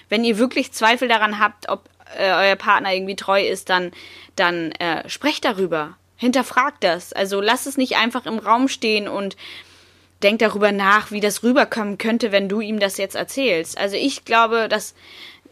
Wenn 0.08 0.24
ihr 0.24 0.38
wirklich 0.38 0.72
Zweifel 0.72 1.08
daran 1.08 1.38
habt, 1.38 1.68
ob 1.68 1.88
äh, 2.16 2.30
euer 2.30 2.56
Partner 2.56 2.92
irgendwie 2.92 3.16
treu 3.16 3.46
ist, 3.46 3.68
dann, 3.68 3.92
dann 4.36 4.72
äh, 4.72 5.08
sprecht 5.08 5.44
darüber. 5.44 5.96
Hinterfragt 6.16 6.82
das. 6.82 7.12
Also 7.12 7.40
lasst 7.40 7.66
es 7.66 7.76
nicht 7.76 7.96
einfach 7.96 8.26
im 8.26 8.38
Raum 8.38 8.68
stehen 8.68 9.08
und 9.08 9.36
denkt 10.22 10.42
darüber 10.42 10.72
nach, 10.72 11.10
wie 11.10 11.20
das 11.20 11.42
rüberkommen 11.42 11.98
könnte, 11.98 12.32
wenn 12.32 12.48
du 12.48 12.60
ihm 12.60 12.80
das 12.80 12.96
jetzt 12.96 13.14
erzählst. 13.14 13.78
Also 13.78 13.96
ich 13.96 14.24
glaube, 14.24 14.68
dass 14.68 14.94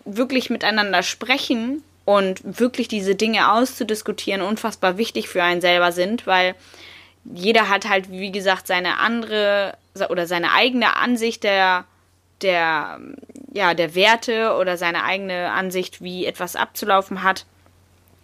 wirklich 0.05 0.51
miteinander 0.51 1.03
sprechen 1.03 1.83
und 2.05 2.41
wirklich 2.45 2.89
diese 2.89 3.15
Dinge 3.15 3.53
auszudiskutieren 3.53 4.43
unfassbar 4.43 4.99
wichtig 4.99 5.29
für 5.29 5.43
einen 5.43 5.61
selber 5.61 5.93
sind, 5.93 6.27
weil 6.27 6.55
jeder 7.25 7.69
hat 7.69 7.89
halt, 7.89 8.11
wie 8.11 8.31
gesagt, 8.31 8.67
seine 8.67 8.99
andere 8.99 9.77
oder 10.11 10.27
seine 10.27 10.53
eigene 10.53 10.97
Ansicht 10.97 11.43
der 11.43 11.85
der, 12.43 13.01
ja, 13.57 13.75
der 13.75 13.95
Werte 13.95 14.55
oder 14.61 14.77
seine 14.77 15.03
eigene 15.03 15.51
Ansicht, 15.51 16.03
wie 16.03 16.27
etwas 16.27 16.57
abzulaufen 16.57 17.23
hat, 17.23 17.47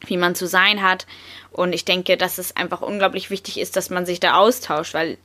wie 0.07 0.19
man 0.19 0.35
zu 0.35 0.47
sein 0.47 0.83
hat. 0.83 1.07
Und 1.51 1.73
ich 1.73 1.85
denke, 1.87 2.17
dass 2.17 2.39
es 2.39 2.55
einfach 2.55 2.83
unglaublich 2.83 3.31
wichtig 3.31 3.59
ist, 3.59 3.75
dass 3.77 3.89
man 3.89 4.05
sich 4.05 4.21
da 4.21 4.35
austauscht, 4.35 4.93
weil 4.95 5.17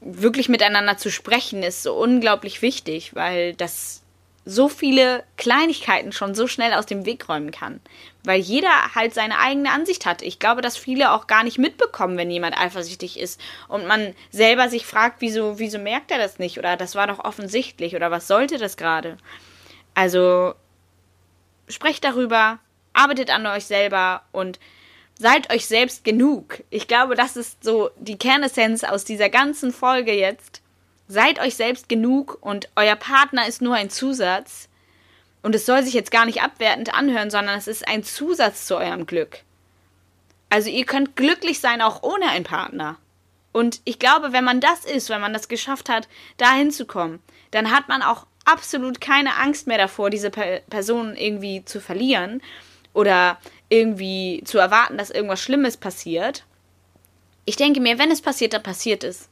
wirklich 0.00 0.48
miteinander 0.48 0.98
zu 0.98 1.10
sprechen 1.10 1.62
ist 1.62 1.82
so 1.82 1.94
unglaublich 1.94 2.60
wichtig, 2.62 3.14
weil 3.16 3.54
das 3.54 4.02
so 4.44 4.68
viele 4.68 5.24
Kleinigkeiten 5.36 6.12
schon 6.12 6.34
so 6.34 6.46
schnell 6.46 6.74
aus 6.74 6.86
dem 6.86 7.06
Weg 7.06 7.28
räumen 7.28 7.50
kann. 7.50 7.80
Weil 8.28 8.40
jeder 8.40 8.94
halt 8.94 9.14
seine 9.14 9.38
eigene 9.38 9.72
Ansicht 9.72 10.04
hat. 10.04 10.20
Ich 10.20 10.38
glaube, 10.38 10.60
dass 10.60 10.76
viele 10.76 11.12
auch 11.12 11.26
gar 11.26 11.44
nicht 11.44 11.56
mitbekommen, 11.56 12.18
wenn 12.18 12.30
jemand 12.30 12.58
eifersüchtig 12.58 13.18
ist 13.18 13.40
und 13.68 13.86
man 13.86 14.14
selber 14.30 14.68
sich 14.68 14.84
fragt, 14.84 15.22
wieso, 15.22 15.58
wieso 15.58 15.78
merkt 15.78 16.10
er 16.10 16.18
das 16.18 16.38
nicht? 16.38 16.58
Oder 16.58 16.76
das 16.76 16.94
war 16.94 17.06
doch 17.06 17.24
offensichtlich 17.24 17.96
oder 17.96 18.10
was 18.10 18.28
sollte 18.28 18.58
das 18.58 18.76
gerade? 18.76 19.16
Also 19.94 20.54
sprecht 21.68 22.04
darüber, 22.04 22.58
arbeitet 22.92 23.30
an 23.30 23.46
euch 23.46 23.64
selber 23.64 24.20
und 24.32 24.60
seid 25.18 25.50
euch 25.50 25.66
selbst 25.66 26.04
genug. 26.04 26.62
Ich 26.68 26.86
glaube, 26.86 27.14
das 27.14 27.34
ist 27.36 27.64
so 27.64 27.88
die 27.96 28.18
Kernessenz 28.18 28.84
aus 28.84 29.06
dieser 29.06 29.30
ganzen 29.30 29.72
Folge 29.72 30.12
jetzt 30.12 30.60
Seid 31.10 31.40
euch 31.40 31.56
selbst 31.56 31.88
genug 31.88 32.36
und 32.42 32.68
euer 32.76 32.94
Partner 32.94 33.48
ist 33.48 33.62
nur 33.62 33.74
ein 33.74 33.88
Zusatz. 33.88 34.67
Und 35.48 35.54
es 35.54 35.64
soll 35.64 35.82
sich 35.82 35.94
jetzt 35.94 36.10
gar 36.10 36.26
nicht 36.26 36.42
abwertend 36.42 36.92
anhören, 36.92 37.30
sondern 37.30 37.56
es 37.56 37.68
ist 37.68 37.88
ein 37.88 38.04
Zusatz 38.04 38.66
zu 38.66 38.76
eurem 38.76 39.06
Glück. 39.06 39.44
Also 40.50 40.68
ihr 40.68 40.84
könnt 40.84 41.16
glücklich 41.16 41.60
sein 41.60 41.80
auch 41.80 42.02
ohne 42.02 42.28
einen 42.28 42.44
Partner. 42.44 42.98
Und 43.52 43.80
ich 43.86 43.98
glaube, 43.98 44.34
wenn 44.34 44.44
man 44.44 44.60
das 44.60 44.84
ist, 44.84 45.08
wenn 45.08 45.22
man 45.22 45.32
das 45.32 45.48
geschafft 45.48 45.88
hat, 45.88 46.06
da 46.36 46.52
hinzukommen, 46.52 47.20
dann 47.50 47.70
hat 47.70 47.88
man 47.88 48.02
auch 48.02 48.26
absolut 48.44 49.00
keine 49.00 49.36
Angst 49.36 49.66
mehr 49.66 49.78
davor, 49.78 50.10
diese 50.10 50.28
Person 50.28 51.16
irgendwie 51.16 51.64
zu 51.64 51.80
verlieren 51.80 52.42
oder 52.92 53.38
irgendwie 53.70 54.42
zu 54.44 54.58
erwarten, 54.58 54.98
dass 54.98 55.08
irgendwas 55.08 55.40
Schlimmes 55.40 55.78
passiert. 55.78 56.44
Ich 57.46 57.56
denke 57.56 57.80
mir, 57.80 57.98
wenn 57.98 58.10
es 58.10 58.20
passiert, 58.20 58.52
dann 58.52 58.62
passiert 58.62 59.02
es. 59.02 59.30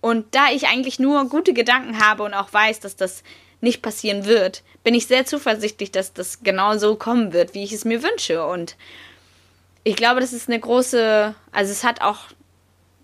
Und 0.00 0.36
da 0.36 0.52
ich 0.52 0.68
eigentlich 0.68 1.00
nur 1.00 1.28
gute 1.28 1.52
Gedanken 1.52 1.98
habe 1.98 2.22
und 2.22 2.32
auch 2.32 2.52
weiß, 2.52 2.78
dass 2.78 2.94
das 2.94 3.24
nicht 3.62 3.82
passieren 3.82 4.26
wird, 4.26 4.62
bin 4.84 4.94
ich 4.94 5.06
sehr 5.06 5.24
zuversichtlich, 5.24 5.92
dass 5.92 6.12
das 6.12 6.42
genau 6.42 6.76
so 6.76 6.96
kommen 6.96 7.32
wird, 7.32 7.54
wie 7.54 7.62
ich 7.62 7.72
es 7.72 7.84
mir 7.84 8.02
wünsche. 8.02 8.44
Und 8.44 8.76
ich 9.84 9.96
glaube, 9.96 10.20
das 10.20 10.32
ist 10.32 10.48
eine 10.48 10.60
große, 10.60 11.34
also 11.52 11.72
es 11.72 11.84
hat 11.84 12.00
auch 12.02 12.18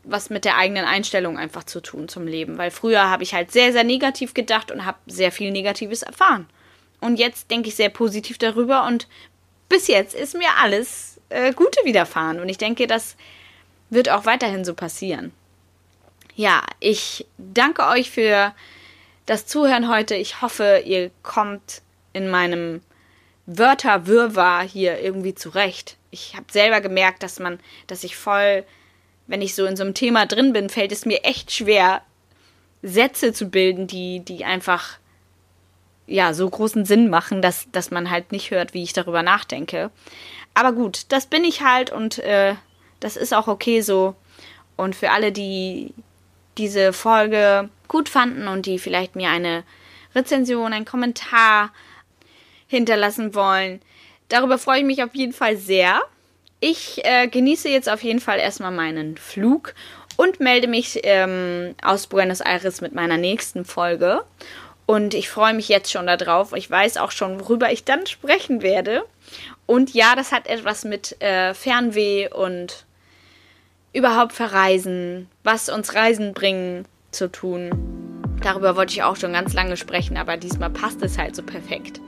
was 0.04 0.30
mit 0.30 0.44
der 0.44 0.56
eigenen 0.56 0.84
Einstellung 0.84 1.38
einfach 1.38 1.64
zu 1.64 1.80
tun 1.80 2.08
zum 2.08 2.26
Leben, 2.26 2.58
weil 2.58 2.70
früher 2.70 3.10
habe 3.10 3.22
ich 3.22 3.34
halt 3.34 3.52
sehr, 3.52 3.72
sehr 3.72 3.84
negativ 3.84 4.34
gedacht 4.34 4.70
und 4.70 4.84
habe 4.84 4.98
sehr 5.06 5.30
viel 5.30 5.50
Negatives 5.50 6.02
erfahren. 6.02 6.48
Und 7.00 7.18
jetzt 7.18 7.50
denke 7.50 7.68
ich 7.68 7.76
sehr 7.76 7.90
positiv 7.90 8.38
darüber 8.38 8.86
und 8.86 9.06
bis 9.68 9.86
jetzt 9.86 10.14
ist 10.14 10.34
mir 10.34 10.48
alles 10.60 11.20
äh, 11.28 11.52
Gute 11.52 11.78
widerfahren 11.84 12.40
und 12.40 12.48
ich 12.48 12.58
denke, 12.58 12.86
das 12.86 13.16
wird 13.90 14.08
auch 14.08 14.24
weiterhin 14.24 14.64
so 14.64 14.74
passieren. 14.74 15.32
Ja, 16.34 16.62
ich 16.80 17.26
danke 17.36 17.86
euch 17.86 18.10
für 18.10 18.54
das 19.28 19.46
Zuhören 19.46 19.90
heute. 19.90 20.14
Ich 20.14 20.40
hoffe, 20.40 20.82
ihr 20.84 21.10
kommt 21.22 21.82
in 22.14 22.30
meinem 22.30 22.80
Wörterwirrwarr 23.44 24.62
hier 24.62 25.00
irgendwie 25.00 25.34
zurecht. 25.34 25.96
Ich 26.10 26.34
habe 26.34 26.46
selber 26.50 26.80
gemerkt, 26.80 27.22
dass 27.22 27.38
man, 27.38 27.60
dass 27.86 28.04
ich 28.04 28.16
voll, 28.16 28.64
wenn 29.26 29.42
ich 29.42 29.54
so 29.54 29.66
in 29.66 29.76
so 29.76 29.84
einem 29.84 29.92
Thema 29.92 30.24
drin 30.24 30.54
bin, 30.54 30.70
fällt 30.70 30.92
es 30.92 31.04
mir 31.04 31.24
echt 31.24 31.52
schwer, 31.52 32.00
Sätze 32.82 33.34
zu 33.34 33.50
bilden, 33.50 33.86
die, 33.86 34.20
die 34.20 34.46
einfach 34.46 34.98
ja 36.06 36.32
so 36.32 36.48
großen 36.48 36.86
Sinn 36.86 37.10
machen, 37.10 37.42
dass, 37.42 37.70
dass 37.70 37.90
man 37.90 38.10
halt 38.10 38.32
nicht 38.32 38.50
hört, 38.50 38.72
wie 38.72 38.82
ich 38.82 38.94
darüber 38.94 39.22
nachdenke. 39.22 39.90
Aber 40.54 40.72
gut, 40.72 41.02
das 41.10 41.26
bin 41.26 41.44
ich 41.44 41.60
halt 41.62 41.92
und 41.92 42.18
äh, 42.20 42.54
das 42.98 43.16
ist 43.16 43.34
auch 43.34 43.46
okay 43.46 43.82
so. 43.82 44.14
Und 44.76 44.96
für 44.96 45.10
alle, 45.10 45.32
die 45.32 45.92
diese 46.58 46.92
Folge 46.92 47.68
gut 47.86 48.08
fanden 48.08 48.48
und 48.48 48.66
die 48.66 48.78
vielleicht 48.78 49.16
mir 49.16 49.30
eine 49.30 49.64
Rezension, 50.14 50.72
einen 50.72 50.84
Kommentar 50.84 51.72
hinterlassen 52.66 53.34
wollen, 53.34 53.80
darüber 54.28 54.58
freue 54.58 54.80
ich 54.80 54.84
mich 54.84 55.02
auf 55.02 55.14
jeden 55.14 55.32
Fall 55.32 55.56
sehr. 55.56 56.02
Ich 56.60 57.04
äh, 57.04 57.28
genieße 57.28 57.68
jetzt 57.68 57.88
auf 57.88 58.02
jeden 58.02 58.20
Fall 58.20 58.38
erstmal 58.38 58.72
meinen 58.72 59.16
Flug 59.16 59.74
und 60.16 60.40
melde 60.40 60.66
mich 60.66 61.00
ähm, 61.04 61.76
aus 61.82 62.08
Buenos 62.08 62.40
Aires 62.40 62.80
mit 62.80 62.92
meiner 62.92 63.16
nächsten 63.16 63.64
Folge. 63.64 64.24
Und 64.84 65.14
ich 65.14 65.28
freue 65.28 65.54
mich 65.54 65.68
jetzt 65.68 65.92
schon 65.92 66.06
darauf. 66.06 66.52
Ich 66.54 66.68
weiß 66.68 66.96
auch 66.96 67.10
schon, 67.10 67.40
worüber 67.40 67.70
ich 67.70 67.84
dann 67.84 68.06
sprechen 68.06 68.62
werde. 68.62 69.04
Und 69.66 69.94
ja, 69.94 70.16
das 70.16 70.32
hat 70.32 70.46
etwas 70.48 70.84
mit 70.84 71.20
äh, 71.22 71.54
Fernweh 71.54 72.28
und 72.32 72.86
überhaupt 73.92 74.32
verreisen, 74.32 75.28
was 75.44 75.68
uns 75.68 75.94
Reisen 75.94 76.34
bringen, 76.34 76.84
zu 77.10 77.30
tun. 77.30 77.70
Darüber 78.42 78.76
wollte 78.76 78.92
ich 78.92 79.02
auch 79.02 79.16
schon 79.16 79.32
ganz 79.32 79.52
lange 79.54 79.76
sprechen, 79.76 80.16
aber 80.16 80.36
diesmal 80.36 80.70
passt 80.70 81.02
es 81.02 81.18
halt 81.18 81.34
so 81.34 81.42
perfekt. 81.42 82.00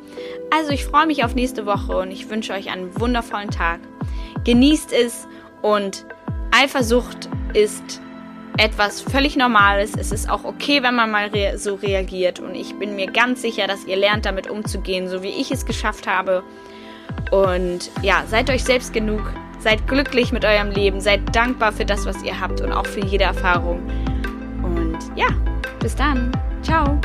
Also 0.50 0.70
ich 0.70 0.84
freue 0.84 1.06
mich 1.06 1.24
auf 1.24 1.34
nächste 1.34 1.66
Woche 1.66 1.96
und 1.96 2.10
ich 2.10 2.28
wünsche 2.30 2.52
euch 2.52 2.70
einen 2.70 2.98
wundervollen 3.00 3.50
Tag. 3.50 3.80
Genießt 4.44 4.92
es 4.92 5.26
und 5.62 6.04
Eifersucht 6.52 7.28
ist 7.54 8.00
etwas 8.58 9.00
völlig 9.00 9.36
Normales. 9.36 9.92
Es 9.98 10.12
ist 10.12 10.28
auch 10.28 10.44
okay, 10.44 10.82
wenn 10.82 10.94
man 10.94 11.10
mal 11.10 11.28
rea 11.28 11.56
so 11.56 11.76
reagiert. 11.76 12.40
Und 12.40 12.54
ich 12.54 12.74
bin 12.74 12.94
mir 12.94 13.06
ganz 13.06 13.42
sicher, 13.42 13.66
dass 13.66 13.84
ihr 13.86 13.96
lernt, 13.96 14.26
damit 14.26 14.50
umzugehen, 14.50 15.08
so 15.08 15.22
wie 15.22 15.28
ich 15.28 15.50
es 15.50 15.64
geschafft 15.64 16.06
habe. 16.06 16.42
Und 17.30 17.90
ja, 18.02 18.24
seid 18.28 18.50
euch 18.50 18.64
selbst 18.64 18.92
genug. 18.92 19.22
Seid 19.61 19.87
glücklich 19.87 20.33
mit 20.33 20.44
eurem 20.44 20.70
Leben. 20.70 21.01
Seid 21.01 21.35
dankbar 21.37 21.73
für 21.73 21.85
das, 21.85 22.07
was 22.07 22.23
ihr 22.23 22.40
habt 22.40 22.61
und 22.61 22.73
auch 22.73 22.87
für 22.87 23.05
jede 23.05 23.25
Erfahrung. 23.25 23.81
Und 24.62 24.99
ja, 25.16 25.29
bis 25.81 25.94
dann. 25.94 26.33
Ciao. 26.62 27.01